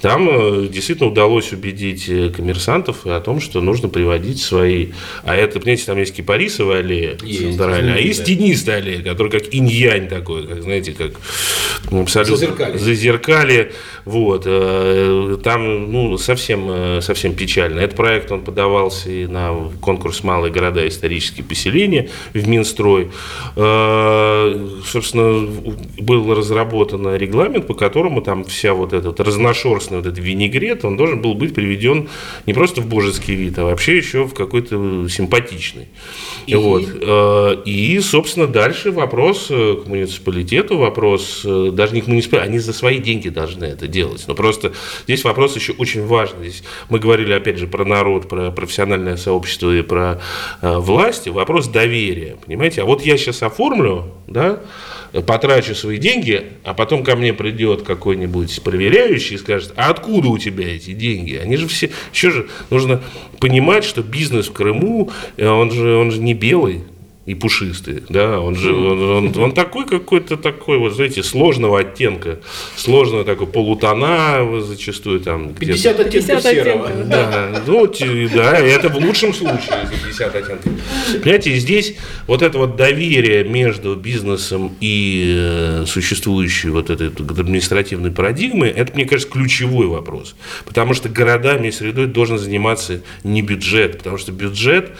Там 0.00 0.28
э, 0.30 0.68
действительно 0.68 1.10
удалось 1.10 1.52
убедить 1.52 2.08
э, 2.08 2.30
коммерсантов 2.30 3.06
о 3.06 3.20
том, 3.20 3.40
что 3.40 3.60
нужно 3.60 3.88
приводить 3.88 4.40
свои... 4.40 4.88
А 5.24 5.36
это, 5.36 5.60
понимаете, 5.60 5.84
там 5.84 5.98
есть 5.98 6.14
кипарисовая 6.14 6.78
аллея 6.78 7.18
Есть, 7.22 7.40
центральная, 7.40 7.94
а 7.94 7.98
есть 7.98 8.20
знаменитая. 8.24 8.46
тенистая 8.46 8.76
аллея, 8.78 9.02
которая 9.02 9.32
как 9.32 9.54
инь-янь 9.54 10.08
такой, 10.08 10.46
как, 10.46 10.62
знаете, 10.62 10.92
как 10.92 11.12
ну, 11.90 12.02
абсолютно... 12.02 12.36
Зазеркалье. 12.36 12.78
Зазеркалье. 12.78 13.72
Вот. 14.06 14.44
э, 14.46 15.36
Там, 15.44 15.92
ну, 15.92 16.16
совсем, 16.16 17.02
совсем 17.02 17.34
печально. 17.34 17.80
Этот 17.80 17.96
проект, 17.96 18.32
он 18.32 18.40
подавался 18.42 19.10
и 19.10 19.26
на 19.26 19.70
конкурс 19.80 20.24
«Малые 20.24 20.52
города. 20.52 20.86
Исторические 20.88 21.44
поселения» 21.44 22.08
в 22.32 22.48
Минстрой. 22.48 23.10
Собственно, 23.54 25.46
был 25.98 26.34
разработан 26.34 27.14
регламент, 27.16 27.66
по 27.66 27.74
которому 27.74 28.22
там 28.22 28.44
вся 28.44 28.72
вот 28.72 28.92
этот 28.92 29.20
разношерстный 29.90 29.98
вот 29.98 30.06
этот 30.06 30.18
винегрет, 30.18 30.84
он 30.84 30.96
должен 30.96 31.20
был 31.20 31.34
быть 31.34 31.54
приведен 31.54 32.08
не 32.46 32.54
просто 32.54 32.80
в 32.80 32.86
божеский 32.86 33.34
вид, 33.34 33.58
а 33.58 33.64
вообще 33.64 33.96
еще 33.96 34.24
в 34.24 34.34
какой-то 34.34 35.08
симпатичный. 35.08 35.88
И? 36.46 36.54
Вот. 36.54 36.84
Э, 37.00 37.56
И, 37.64 38.00
собственно, 38.00 38.46
дальше 38.46 38.90
вопрос 38.90 39.48
э, 39.50 39.76
к 39.84 39.88
муниципалитету, 39.88 40.78
вопрос 40.78 41.42
э, 41.44 41.70
даже 41.72 41.94
не 41.94 42.00
к 42.00 42.06
муниципалитету, 42.06 42.50
они 42.50 42.58
за 42.58 42.72
свои 42.72 42.98
деньги 42.98 43.28
должны 43.28 43.64
это 43.64 43.86
делать. 43.86 44.24
Но 44.28 44.34
просто 44.34 44.72
здесь 45.04 45.24
вопрос 45.24 45.56
еще 45.56 45.72
очень 45.72 46.06
важный. 46.06 46.48
Здесь 46.48 46.62
мы 46.88 46.98
говорили, 46.98 47.32
опять 47.32 47.58
же, 47.58 47.66
про 47.66 47.84
народ, 47.84 48.28
про 48.28 48.50
профессиональное 48.50 49.16
сообщество 49.16 49.76
и 49.76 49.82
про 49.82 50.20
власти. 50.62 51.30
Вопрос 51.30 51.68
доверия, 51.68 52.36
понимаете? 52.44 52.82
А 52.82 52.84
вот 52.84 53.02
я 53.02 53.16
сейчас 53.16 53.42
оформлю, 53.42 54.04
да, 54.26 54.60
потрачу 55.26 55.74
свои 55.74 55.98
деньги, 55.98 56.44
а 56.64 56.74
потом 56.74 57.02
ко 57.02 57.16
мне 57.16 57.32
придет 57.32 57.82
какой-нибудь 57.82 58.62
проверяющий 58.62 59.36
и 59.36 59.38
скажет, 59.38 59.72
а 59.76 59.90
откуда 59.90 60.28
у 60.28 60.38
тебя 60.38 60.74
эти 60.74 60.92
деньги? 60.92 61.34
Они 61.36 61.56
же 61.56 61.66
все, 61.68 61.90
еще 62.12 62.30
же 62.30 62.48
нужно 62.70 63.02
понимать, 63.38 63.84
что 63.84 64.02
бизнес 64.02 64.48
в 64.48 64.52
Крыму, 64.52 65.10
э, 65.36 65.48
он 65.48 65.70
же, 65.70 65.96
он 65.96 66.10
же 66.10 66.20
не 66.20 66.34
белый 66.34 66.82
и 67.30 67.34
пушистый, 67.34 68.02
да, 68.08 68.40
он 68.40 68.56
же, 68.56 68.74
он, 68.74 69.02
он- 69.02 69.36
он 69.38 69.52
такой 69.52 69.86
какой-то 69.86 70.36
такой, 70.36 70.78
вот 70.78 70.94
знаете, 70.94 71.22
сложного 71.22 71.78
оттенка, 71.80 72.40
сложного 72.76 73.24
такой 73.24 73.46
полутона 73.46 74.60
зачастую 74.62 75.20
там 75.20 75.52
где-то. 75.52 75.72
50 75.72 76.00
оттенков 76.00 76.12
50 76.12 76.42
серого. 76.42 76.86
оттенков, 76.86 77.08
Да, 77.08 77.62
ну, 77.66 78.28
да, 78.34 78.58
это 78.58 78.88
в 78.88 78.96
лучшем 78.96 79.32
случае, 79.32 79.86
за 79.86 80.06
50 80.06 80.34
оттенков. 80.36 80.72
Понимаете, 81.22 81.54
здесь 81.54 81.94
вот 82.26 82.42
это 82.42 82.58
вот 82.58 82.74
доверие 82.76 83.44
между 83.44 83.94
бизнесом 83.94 84.76
и 84.80 85.34
э, 85.36 85.84
существующей 85.86 86.70
вот 86.70 86.90
этой 86.90 87.08
административной 87.08 88.10
парадигмой, 88.10 88.70
это, 88.70 88.92
мне 88.94 89.04
кажется, 89.06 89.30
ключевой 89.32 89.86
вопрос. 89.86 90.34
Потому 90.66 90.94
что 90.94 91.08
городами 91.08 91.68
и 91.68 91.70
средой 91.70 92.06
должен 92.06 92.38
заниматься 92.38 93.02
не 93.22 93.42
бюджет, 93.42 93.98
потому 93.98 94.18
что 94.18 94.32
бюджет 94.32 94.90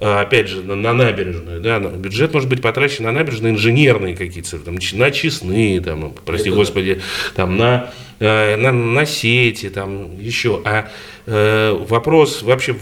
опять 0.00 0.48
же, 0.48 0.62
на, 0.62 0.74
на 0.76 0.92
набережную, 0.92 1.60
да, 1.60 1.78
бюджет 1.78 2.32
может 2.32 2.48
быть 2.48 2.62
потрачен 2.62 3.04
на 3.04 3.12
набережные 3.12 3.52
инженерные 3.54 4.16
какие-то, 4.16 4.58
там, 4.58 4.78
на 4.92 5.10
честные, 5.10 5.80
там, 5.80 6.14
прости 6.24 6.48
Это 6.48 6.56
господи, 6.56 7.00
там, 7.34 7.56
на, 7.56 7.90
э, 8.20 8.56
на, 8.56 8.72
на 8.72 9.06
сети, 9.06 9.68
там, 9.70 10.18
еще. 10.20 10.62
А 10.64 10.88
вопрос 11.28 12.42
вообще 12.42 12.74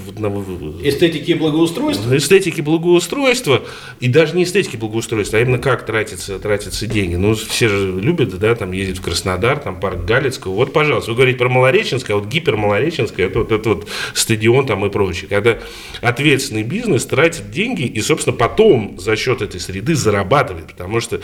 Эстетики 0.84 1.32
и 1.32 1.34
благоустройства. 1.34 2.16
эстетики 2.16 2.60
благоустройства, 2.60 3.62
и 3.98 4.08
даже 4.08 4.36
не 4.36 4.44
эстетики 4.44 4.76
благоустройства, 4.76 5.38
а 5.38 5.42
именно 5.42 5.58
как 5.58 5.84
тратятся, 5.84 6.38
тратятся 6.38 6.86
деньги. 6.86 7.16
Ну, 7.16 7.34
все 7.34 7.68
же 7.68 8.00
любят, 8.00 8.38
да, 8.38 8.54
там 8.54 8.72
ездить 8.72 8.98
в 8.98 9.02
Краснодар, 9.02 9.58
там 9.58 9.80
парк 9.80 10.04
Галицкого. 10.04 10.54
Вот, 10.54 10.72
пожалуйста, 10.72 11.10
вы 11.10 11.16
говорите 11.16 11.38
про 11.38 11.48
Малореченское, 11.48 12.16
а 12.16 12.20
вот 12.20 12.28
гипермалореченское, 12.28 13.26
это 13.26 13.40
вот 13.40 13.52
это 13.52 13.68
вот 13.70 13.88
стадион 14.14 14.66
там 14.66 14.84
и 14.86 14.90
прочее. 14.90 15.28
Когда 15.28 15.58
ответственный 16.00 16.62
бизнес 16.62 17.04
тратит 17.06 17.50
деньги 17.50 17.82
и, 17.82 18.00
собственно, 18.00 18.36
потом 18.36 18.98
за 18.98 19.16
счет 19.16 19.42
этой 19.42 19.60
среды 19.60 19.94
зарабатывает. 19.94 20.66
Потому 20.66 21.00
что 21.00 21.20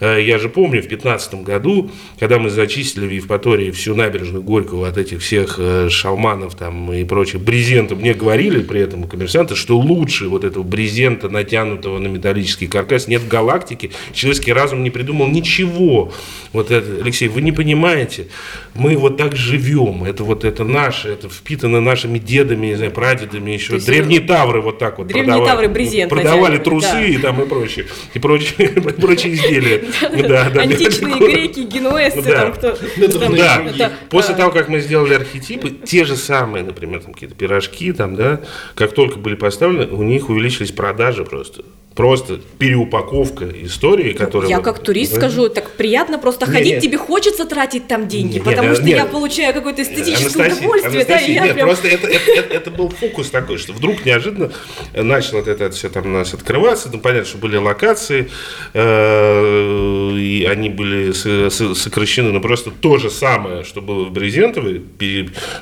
э, 0.00 0.22
я 0.22 0.38
же 0.38 0.48
помню 0.48 0.82
в 0.82 0.88
2015 0.88 1.34
году, 1.36 1.90
когда 2.18 2.38
мы 2.38 2.50
зачистили 2.50 3.06
в 3.06 3.10
Евпатории 3.10 3.70
всю 3.70 3.94
набережную 3.94 4.42
Горького 4.42 4.88
от 4.88 4.98
этих 4.98 5.22
всех 5.22 5.56
э, 5.58 5.88
шалманов 5.88 6.54
там 6.54 6.65
и 6.92 7.04
прочих 7.04 7.40
брезентов. 7.40 7.98
Мне 8.00 8.14
говорили 8.14 8.60
при 8.62 8.80
этом 8.80 9.04
коммерсанты, 9.04 9.56
что 9.56 9.78
лучше 9.78 10.28
вот 10.28 10.44
этого 10.44 10.62
брезента, 10.62 11.28
натянутого 11.28 11.98
на 11.98 12.08
металлический 12.08 12.66
каркас, 12.66 13.08
нет 13.08 13.22
в 13.22 13.28
галактике. 13.28 13.90
Человеческий 14.12 14.52
разум 14.52 14.82
не 14.82 14.90
придумал 14.90 15.28
ничего. 15.28 16.12
Вот 16.52 16.70
это, 16.70 17.02
Алексей, 17.02 17.28
вы 17.28 17.42
не 17.42 17.52
понимаете, 17.52 18.26
мы 18.74 18.96
вот 18.96 19.16
так 19.16 19.36
живем. 19.36 20.04
Это 20.04 20.24
вот 20.24 20.44
это 20.44 20.64
наше, 20.64 21.08
это 21.08 21.28
впитано 21.28 21.80
нашими 21.80 22.18
дедами, 22.18 22.68
не 22.68 22.74
знаю, 22.74 22.92
прадедами 22.92 23.50
еще. 23.50 23.74
есть 23.74 23.86
Древние 23.86 24.20
тавры 24.20 24.60
вот 24.60 24.78
так 24.78 24.98
вот 24.98 25.08
Древние 25.08 25.36
продавали. 25.36 25.50
тавры 25.50 25.68
брезент 25.68 26.10
Продавали 26.10 26.56
натягивали, 26.56 26.64
трусы 26.64 26.92
да. 26.92 27.04
и 27.04 27.18
там 27.18 27.42
и 27.42 27.46
прочее. 27.46 27.86
И 28.14 28.18
прочие, 28.18 28.68
прочие 29.00 29.34
изделия. 29.34 29.84
Античные 30.60 31.18
греки, 31.18 31.60
генуэзцы, 31.60 32.22
там 32.22 32.52
кто... 32.52 32.72
Там, 32.72 33.34
это, 33.34 33.92
после 34.10 34.34
а, 34.34 34.38
того, 34.38 34.50
как 34.50 34.68
мы 34.68 34.80
сделали 34.80 35.14
архетипы, 35.14 35.70
те 35.70 36.04
же 36.04 36.16
самые, 36.16 36.55
например, 36.62 37.00
там 37.02 37.12
какие-то 37.14 37.34
пирожки, 37.34 37.92
там, 37.92 38.16
да, 38.16 38.40
как 38.74 38.92
только 38.92 39.18
были 39.18 39.34
поставлены, 39.34 39.86
у 39.86 40.02
них 40.02 40.28
увеличились 40.28 40.72
продажи 40.72 41.24
просто. 41.24 41.64
Просто 41.94 42.40
переупаковка 42.58 43.46
истории, 43.62 44.12
которая... 44.12 44.50
Я 44.50 44.58
как 44.60 44.80
турист 44.80 45.14
да. 45.14 45.16
скажу, 45.18 45.48
так 45.48 45.70
приятно 45.70 46.18
просто 46.18 46.44
Не, 46.46 46.52
ходить, 46.52 46.74
не. 46.74 46.80
тебе 46.82 46.98
хочется 46.98 47.46
тратить 47.46 47.88
там 47.88 48.06
деньги, 48.06 48.34
Не, 48.34 48.40
потому 48.40 48.68
не, 48.68 48.74
что 48.74 48.84
не. 48.84 48.90
я 48.92 49.06
получаю 49.06 49.54
какое-то 49.54 49.80
эстетическое 49.80 50.44
Анастасия, 50.44 50.58
удовольствие, 50.58 50.92
да, 51.06 51.14
Анастасия, 51.14 51.34
я 51.34 51.44
нет, 51.44 51.54
прям... 51.54 51.68
просто 51.68 51.88
это, 51.88 52.06
это, 52.06 52.30
это- 52.32 52.54
это 52.54 52.70
был 52.70 52.90
фокус 52.90 53.30
такой, 53.30 53.56
что 53.56 53.72
вдруг 53.72 54.04
неожиданно 54.04 54.52
начало 54.94 55.38
вот 55.38 55.48
это 55.48 55.70
все 55.70 55.88
там 55.88 56.04
у 56.04 56.10
нас 56.10 56.34
открываться, 56.34 56.90
ну, 56.92 57.00
понятно, 57.00 57.28
что 57.30 57.38
были 57.38 57.56
локации, 57.56 58.28
э, 58.74 60.16
и 60.18 60.44
они 60.44 60.68
были 60.68 61.12
сокращены, 61.12 62.30
но 62.30 62.40
просто 62.40 62.70
то 62.70 62.98
же 62.98 63.08
самое, 63.08 63.64
что 63.64 63.80
было 63.80 64.04
в 64.04 64.12
Брезентовой, 64.12 64.82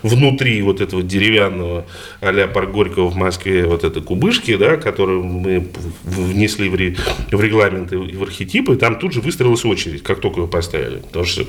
внутри 0.03 0.63
вот 0.63 0.81
этого 0.85 1.03
деревянного 1.03 1.87
а-ля 2.21 2.47
парк 2.47 2.71
Горького 2.71 3.09
в 3.09 3.17
Москве, 3.17 3.67
вот 3.67 3.85
это 3.85 4.01
кубышки, 4.01 4.57
да, 4.57 4.77
которую 4.77 5.25
мы 5.25 5.69
внесли 6.05 6.69
в, 6.69 6.75
ре- 6.75 6.97
в 7.31 7.41
регламенты 7.41 7.97
и 7.97 8.17
в 8.17 8.23
архетипы, 8.23 8.77
там 8.77 8.99
тут 8.99 9.13
же 9.13 9.21
выстроилась 9.21 9.65
очередь, 9.65 10.03
как 10.03 10.21
только 10.21 10.39
его 10.39 10.49
поставили. 10.49 10.99
Потому 10.99 11.25
что 11.25 11.45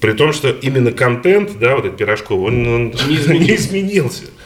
при 0.00 0.12
том, 0.12 0.32
что 0.32 0.50
именно 0.50 0.92
контент, 0.92 1.58
да, 1.58 1.76
вот 1.76 1.84
этот 1.84 1.98
пирожковый, 1.98 2.46
он, 2.46 2.66
он 2.68 2.84
не, 3.08 3.54
изменился. 3.54 4.24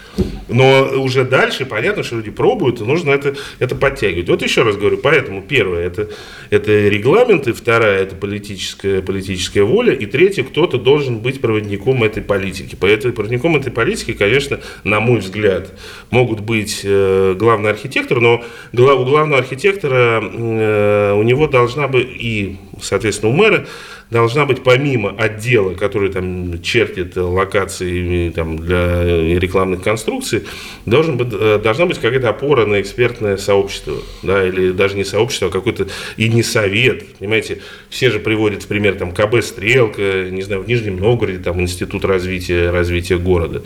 Но 0.49 0.91
уже 1.01 1.25
дальше 1.25 1.65
понятно, 1.65 2.03
что 2.03 2.17
люди 2.17 2.31
пробуют, 2.31 2.81
и 2.81 2.85
нужно 2.85 3.11
это, 3.11 3.35
это 3.59 3.75
подтягивать. 3.75 4.29
Вот 4.29 4.43
еще 4.43 4.63
раз 4.63 4.77
говорю, 4.77 4.99
поэтому 4.99 5.43
первое 5.43 5.87
это, 5.87 6.11
это 6.51 6.89
регламенты, 6.89 7.53
вторая 7.53 8.03
это 8.03 8.15
политическая, 8.15 9.03
политическая 9.03 9.63
воля, 9.63 9.93
и 9.93 10.07
третье, 10.07 10.45
кто-то 10.45 10.79
должен 10.79 11.19
быть 11.19 11.41
проводником 11.41 12.05
этой 12.05 12.23
политики. 12.23 12.77
Поэтому 12.79 13.15
проводником 13.15 13.57
этой 13.57 13.73
политики, 13.73 14.13
конечно, 14.13 14.61
на 14.85 15.01
мой 15.01 15.19
взгляд, 15.19 15.73
могут 16.11 16.41
быть 16.41 16.81
э, 16.85 17.35
главный 17.39 17.71
архитектор, 17.71 18.21
но 18.21 18.45
гла- 18.73 18.95
у 18.95 19.05
главного 19.05 19.41
архитектора 19.41 20.23
э, 20.23 21.13
у 21.15 21.23
него 21.23 21.47
должна 21.47 21.89
быть 21.89 22.09
и, 22.15 22.57
соответственно, 22.81 23.33
у 23.33 23.37
мэра 23.37 23.67
должна 24.11 24.47
быть 24.47 24.63
помимо 24.63 25.11
отдела, 25.11 25.75
который 25.75 26.11
там 26.11 26.63
чертит 26.63 27.17
локации 27.17 28.31
там, 28.31 28.59
для 28.59 29.05
рекламных 29.39 29.83
конструкций, 29.83 30.45
должен 30.87 31.17
быть, 31.17 31.29
э, 31.33 31.59
должна 31.63 31.87
быть 31.87 31.99
какая-то 31.99 32.29
опора 32.29 32.67
на 32.67 32.81
экспертное 32.81 33.37
сообщество, 33.37 33.97
да, 34.23 34.47
или 34.47 34.73
даже 34.73 34.97
не 34.97 35.05
сообщество, 35.05 35.49
а 35.49 35.51
какой-то 35.51 35.89
и 36.17 36.29
не 36.29 36.43
совет, 36.43 37.17
понимаете, 37.19 37.61
все 37.89 38.11
же 38.11 38.21
приводят 38.21 38.63
в 38.63 38.67
пример 38.67 38.95
там 38.95 39.13
КБ 39.13 39.43
Стрелка, 39.43 40.29
не 40.31 40.43
знаю, 40.43 40.63
в 40.63 40.69
Нижнем 40.69 40.97
Новгороде 40.97 41.39
там 41.39 41.61
Институт 41.61 42.05
развития, 42.05 42.71
развития 42.71 43.19
города, 43.19 43.63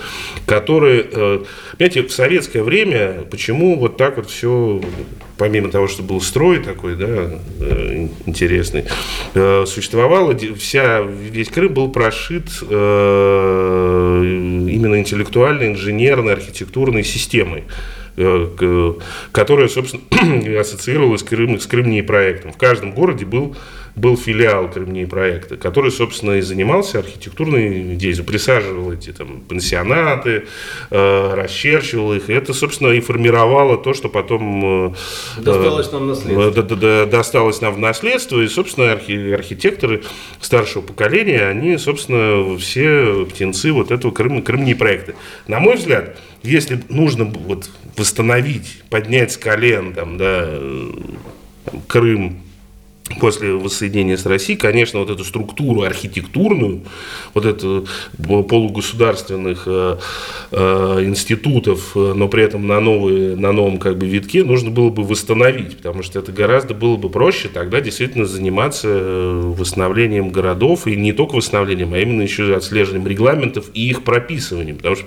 которые, 0.46 1.04
э, 1.10 1.44
понимаете, 1.76 2.02
в 2.02 2.12
советское 2.12 2.62
время 2.62 3.24
почему 3.30 3.78
вот 3.78 3.96
так 3.96 4.16
вот 4.16 4.30
все 4.30 4.80
помимо 5.38 5.70
того, 5.70 5.88
что 5.88 6.02
был 6.02 6.20
строй 6.20 6.58
такой, 6.58 6.96
да, 6.96 7.30
э, 7.60 8.08
интересный, 8.26 8.84
э, 9.34 9.64
существовала 9.66 10.36
вся, 10.58 11.00
весь 11.00 11.48
Крым 11.48 11.72
был 11.72 11.90
прошит 11.90 12.48
э, 12.68 14.22
именно 14.24 14.98
интеллектуальной, 14.98 15.68
инженерной, 15.68 16.34
архитектурной 16.34 17.04
системой 17.04 17.64
которая, 19.30 19.68
собственно, 19.68 20.02
ассоциировалась 20.60 21.20
с, 21.20 21.24
Крым, 21.24 21.60
с 21.60 21.68
Крымней 21.68 22.02
проектом. 22.02 22.52
В 22.52 22.56
каждом 22.56 22.90
городе 22.90 23.24
был, 23.24 23.56
был 23.98 24.16
филиал 24.16 24.70
Крымней 24.70 25.06
проекта, 25.06 25.56
который, 25.56 25.90
собственно, 25.90 26.32
и 26.32 26.40
занимался 26.40 27.00
архитектурной 27.00 27.96
деятельностью, 27.96 28.24
присаживал 28.24 28.92
эти 28.92 29.12
там, 29.12 29.40
пансионаты, 29.40 30.46
э, 30.90 31.34
расчерчивал 31.34 32.14
их, 32.14 32.30
и 32.30 32.32
это, 32.32 32.54
собственно, 32.54 32.88
и 32.92 33.00
формировало 33.00 33.76
то, 33.76 33.94
что 33.94 34.08
потом... 34.08 34.92
э, 35.38 35.42
Досталось 35.42 35.92
нам 35.92 36.02
в 36.04 36.06
наследство. 36.06 36.86
э, 36.86 37.06
досталось 37.06 37.60
нам 37.60 37.74
в 37.74 37.78
наследство, 37.78 38.40
и, 38.40 38.48
собственно, 38.48 38.92
архи- 38.92 39.32
архитекторы 39.32 40.02
старшего 40.40 40.82
поколения, 40.82 41.46
они, 41.46 41.76
собственно, 41.78 42.56
все 42.58 43.26
птенцы 43.26 43.72
вот 43.72 43.90
этого 43.90 44.12
Крым, 44.12 44.42
Крымней 44.42 44.74
проекта. 44.74 45.14
На 45.46 45.58
мой 45.60 45.76
взгляд, 45.76 46.18
если 46.42 46.80
нужно 46.88 47.24
вот 47.24 47.68
восстановить, 47.96 48.82
поднять 48.90 49.32
с 49.32 49.36
колен 49.36 49.92
там, 49.92 50.16
да, 50.18 50.48
там, 51.64 51.82
Крым 51.88 52.42
после 53.20 53.52
воссоединения 53.52 54.16
с 54.16 54.26
Россией, 54.26 54.58
конечно, 54.58 55.00
вот 55.00 55.10
эту 55.10 55.24
структуру 55.24 55.82
архитектурную, 55.82 56.82
вот 57.34 57.44
эту 57.44 57.86
полугосударственных 58.18 59.64
э, 59.66 59.98
э, 60.50 61.04
институтов, 61.04 61.96
э, 61.96 62.12
но 62.14 62.28
при 62.28 62.44
этом 62.44 62.66
на, 62.66 62.80
новые, 62.80 63.36
на 63.36 63.52
новом 63.52 63.78
как 63.78 63.98
бы 63.98 64.06
витке 64.06 64.44
нужно 64.44 64.70
было 64.70 64.90
бы 64.90 65.02
восстановить, 65.04 65.78
потому 65.78 66.02
что 66.02 66.18
это 66.18 66.32
гораздо 66.32 66.74
было 66.74 66.96
бы 66.96 67.08
проще 67.08 67.48
тогда 67.48 67.80
действительно 67.80 68.26
заниматься 68.26 68.88
э, 68.88 69.52
восстановлением 69.56 70.30
городов, 70.30 70.86
и 70.86 70.96
не 70.96 71.12
только 71.12 71.36
восстановлением, 71.36 71.94
а 71.94 71.98
именно 71.98 72.22
еще 72.22 72.54
отслеживанием 72.54 73.06
регламентов 73.06 73.66
и 73.74 73.88
их 73.88 74.04
прописыванием, 74.04 74.76
потому 74.76 74.96
что 74.96 75.06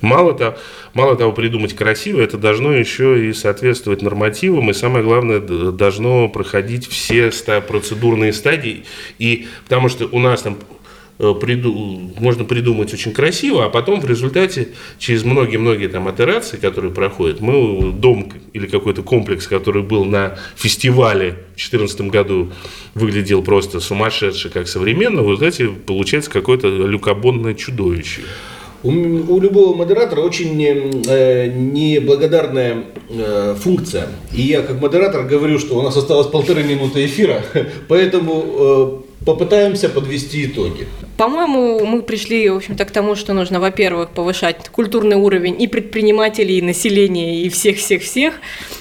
мало 0.00 0.34
того, 0.34 0.56
мало 0.94 1.16
того 1.16 1.32
придумать 1.32 1.74
красиво, 1.74 2.20
это 2.20 2.38
должно 2.38 2.72
еще 2.72 3.28
и 3.28 3.32
соответствовать 3.32 4.02
нормативам, 4.02 4.70
и 4.70 4.72
самое 4.72 5.04
главное, 5.04 5.40
должно 5.40 6.28
проходить 6.28 6.86
все 6.88 7.30
ста- 7.40 7.60
процедурные 7.60 8.32
стадии, 8.32 8.84
и 9.18 9.46
потому 9.64 9.88
что 9.88 10.06
у 10.12 10.18
нас 10.20 10.42
там 10.42 10.56
э, 11.18 11.34
приду- 11.40 12.14
можно 12.18 12.44
придумать 12.44 12.94
очень 12.94 13.12
красиво, 13.12 13.66
а 13.66 13.68
потом 13.68 14.00
в 14.00 14.06
результате 14.08 14.68
через 14.98 15.22
многие-многие 15.24 15.88
там 15.88 16.08
итерации, 16.10 16.56
которые 16.56 16.92
проходят, 16.92 17.40
мы 17.40 17.92
дом 17.92 18.30
к- 18.30 18.36
или 18.54 18.66
какой-то 18.66 19.02
комплекс, 19.02 19.46
который 19.46 19.82
был 19.82 20.04
на 20.06 20.38
фестивале 20.56 21.32
в 21.56 21.58
2014 21.58 22.00
году, 22.10 22.52
выглядел 22.94 23.42
просто 23.42 23.80
сумасшедше, 23.80 24.48
как 24.48 24.66
современно, 24.68 25.22
вот 25.22 25.42
эти 25.42 25.66
получается 25.66 26.30
какое-то 26.30 26.68
люкобонное 26.68 27.54
чудовище. 27.54 28.22
У, 28.82 28.90
у 28.90 29.40
любого 29.40 29.74
модератора 29.74 30.20
очень 30.22 30.62
э, 30.62 31.46
неблагодарная 31.48 32.84
э, 33.10 33.54
функция. 33.58 34.08
И 34.32 34.42
я 34.42 34.62
как 34.62 34.80
модератор 34.80 35.24
говорю, 35.24 35.58
что 35.58 35.78
у 35.78 35.82
нас 35.82 35.96
осталось 35.96 36.28
полторы 36.28 36.62
минуты 36.62 37.04
эфира, 37.04 37.42
поэтому 37.88 39.04
э, 39.22 39.24
попытаемся 39.26 39.90
подвести 39.90 40.46
итоги. 40.46 40.86
По-моему, 41.20 41.84
мы 41.84 42.00
пришли, 42.00 42.48
в 42.48 42.56
общем-то, 42.56 42.82
к 42.86 42.90
тому, 42.92 43.14
что 43.14 43.34
нужно, 43.34 43.60
во-первых, 43.60 44.08
повышать 44.08 44.70
культурный 44.70 45.16
уровень 45.16 45.60
и 45.60 45.66
предпринимателей, 45.66 46.56
и 46.56 46.62
населения, 46.62 47.42
и 47.42 47.50
всех-всех-всех, 47.50 48.36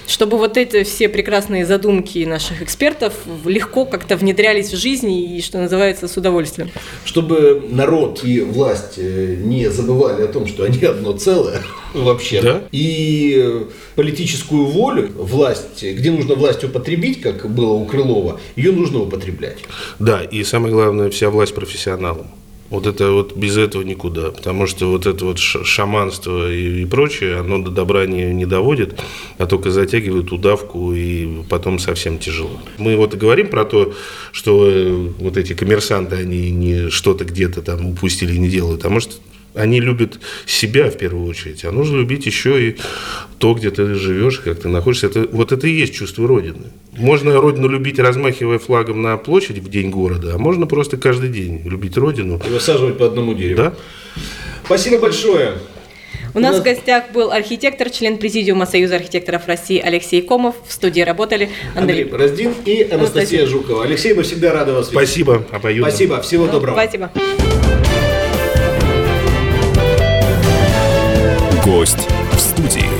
чтобы 0.08 0.38
вот 0.38 0.56
эти 0.56 0.84
все 0.84 1.10
прекрасные 1.10 1.66
задумки 1.66 2.24
наших 2.24 2.62
экспертов 2.62 3.14
легко 3.44 3.84
как-то 3.84 4.16
внедрялись 4.16 4.72
в 4.72 4.78
жизнь 4.78 5.12
и, 5.12 5.42
что 5.42 5.58
называется, 5.58 6.08
с 6.08 6.16
удовольствием. 6.16 6.70
Чтобы 7.04 7.62
народ 7.70 8.24
и 8.24 8.40
власть 8.40 8.94
э, 8.96 9.36
не 9.44 9.70
забывали 9.70 10.24
о 10.24 10.28
том, 10.28 10.48
что 10.48 10.64
они 10.64 10.82
одно 10.86 11.18
целое 11.18 11.62
вообще. 11.94 12.42
Да. 12.42 12.62
И 12.72 13.68
политическую 13.96 14.64
волю, 14.64 15.12
власть, 15.14 15.84
где 15.84 16.10
нужно 16.10 16.36
власть 16.36 16.64
употребить, 16.64 17.20
как 17.20 17.50
было 17.50 17.74
у 17.74 17.86
Крылова, 17.86 18.40
ее 18.56 18.72
нужно 18.72 19.02
употреблять. 19.02 19.58
Да, 20.00 20.24
и 20.24 20.46
самое 20.46 20.74
главное, 20.74 21.10
вся 21.10 21.30
власть 21.30 21.54
профессионалам. 21.54 22.29
Вот 22.70 22.86
это 22.86 23.12
вот 23.12 23.36
без 23.36 23.58
этого 23.58 23.82
никуда, 23.82 24.30
потому 24.32 24.68
что 24.68 24.92
вот 24.92 25.08
это 25.08 25.26
вот 25.26 25.40
шаманство 25.40 26.52
и, 26.52 26.84
и 26.84 26.86
прочее, 26.86 27.38
оно 27.40 27.58
до 27.60 27.72
добра 27.72 28.06
не, 28.06 28.34
не 28.34 28.46
доводит, 28.46 29.00
а 29.38 29.48
только 29.48 29.72
затягивает 29.72 30.32
удавку 30.32 30.94
и 30.94 31.44
потом 31.50 31.80
совсем 31.80 32.20
тяжело. 32.20 32.62
Мы 32.78 32.96
вот 32.96 33.16
говорим 33.16 33.48
про 33.48 33.66
то, 33.66 33.94
что 34.32 34.70
э, 34.70 35.10
вот 35.20 35.38
эти 35.38 35.54
коммерсанты, 35.54 36.18
они 36.18 36.52
не 36.52 36.90
что-то 36.90 37.26
где-то 37.26 37.64
там 37.64 37.88
упустили, 37.88 38.38
не 38.38 38.50
делают, 38.50 38.86
а 38.86 38.90
может 38.90 39.20
они 39.56 39.80
любят 39.80 40.20
себя 40.46 40.90
в 40.90 40.98
первую 40.98 41.28
очередь, 41.28 41.66
а 41.66 41.72
нужно 41.72 41.98
любить 41.98 42.26
еще 42.26 42.70
и 42.70 42.78
то, 43.38 43.54
где 43.54 43.72
ты 43.72 43.96
живешь, 43.96 44.40
как 44.40 44.60
ты 44.60 44.68
находишься. 44.68 45.08
Это, 45.08 45.28
вот 45.32 45.52
это 45.52 45.68
и 45.68 45.72
есть 45.72 45.94
чувство 45.94 46.28
Родины. 46.28 46.68
Можно 46.98 47.40
Родину 47.40 47.68
любить, 47.68 48.00
размахивая 48.00 48.60
флагом 48.60 49.02
на 49.02 49.18
площади 49.18 49.60
в 49.60 49.70
день 49.70 49.90
города, 49.90 50.36
а 50.36 50.38
можно 50.38 50.68
просто 50.68 50.98
каждый 50.98 51.30
день 51.30 51.62
любить 51.66 51.98
Родину. 51.98 52.42
И 52.46 52.50
высаживать 52.50 52.98
по 52.98 53.06
одному 53.06 53.34
дереву. 53.34 53.58
Да? 53.58 53.74
Спасибо 54.66 55.00
большое. 55.00 55.54
У 56.34 56.40
нас 56.40 56.54
нас- 56.54 56.62
в 56.62 56.64
гостях 56.64 57.12
был 57.12 57.32
архитектор, 57.32 57.90
член 57.90 58.18
Президиума 58.18 58.66
Союза 58.66 58.98
архитекторов 58.98 59.48
России 59.48 59.80
Алексей 59.80 60.22
Комов. 60.22 60.56
В 60.68 60.72
студии 60.72 61.02
работали 61.02 61.50
Андрей 61.76 62.04
Андрей. 62.04 62.04
Бороздин 62.04 62.54
и 62.66 62.84
Анастасия 62.84 62.96
Анастасия. 62.96 63.46
Жукова. 63.48 63.84
Алексей, 63.84 64.14
мы 64.14 64.24
всегда 64.24 64.54
рады 64.54 64.74
вас 64.74 64.92
видеть. 64.92 65.08
Спасибо, 65.08 65.46
обоюдно. 65.52 65.90
Спасибо, 65.90 66.22
всего 66.22 66.48
доброго. 66.48 66.76
Спасибо. 66.76 67.12
Гость 71.70 72.08
в 72.32 72.40
студии. 72.40 72.99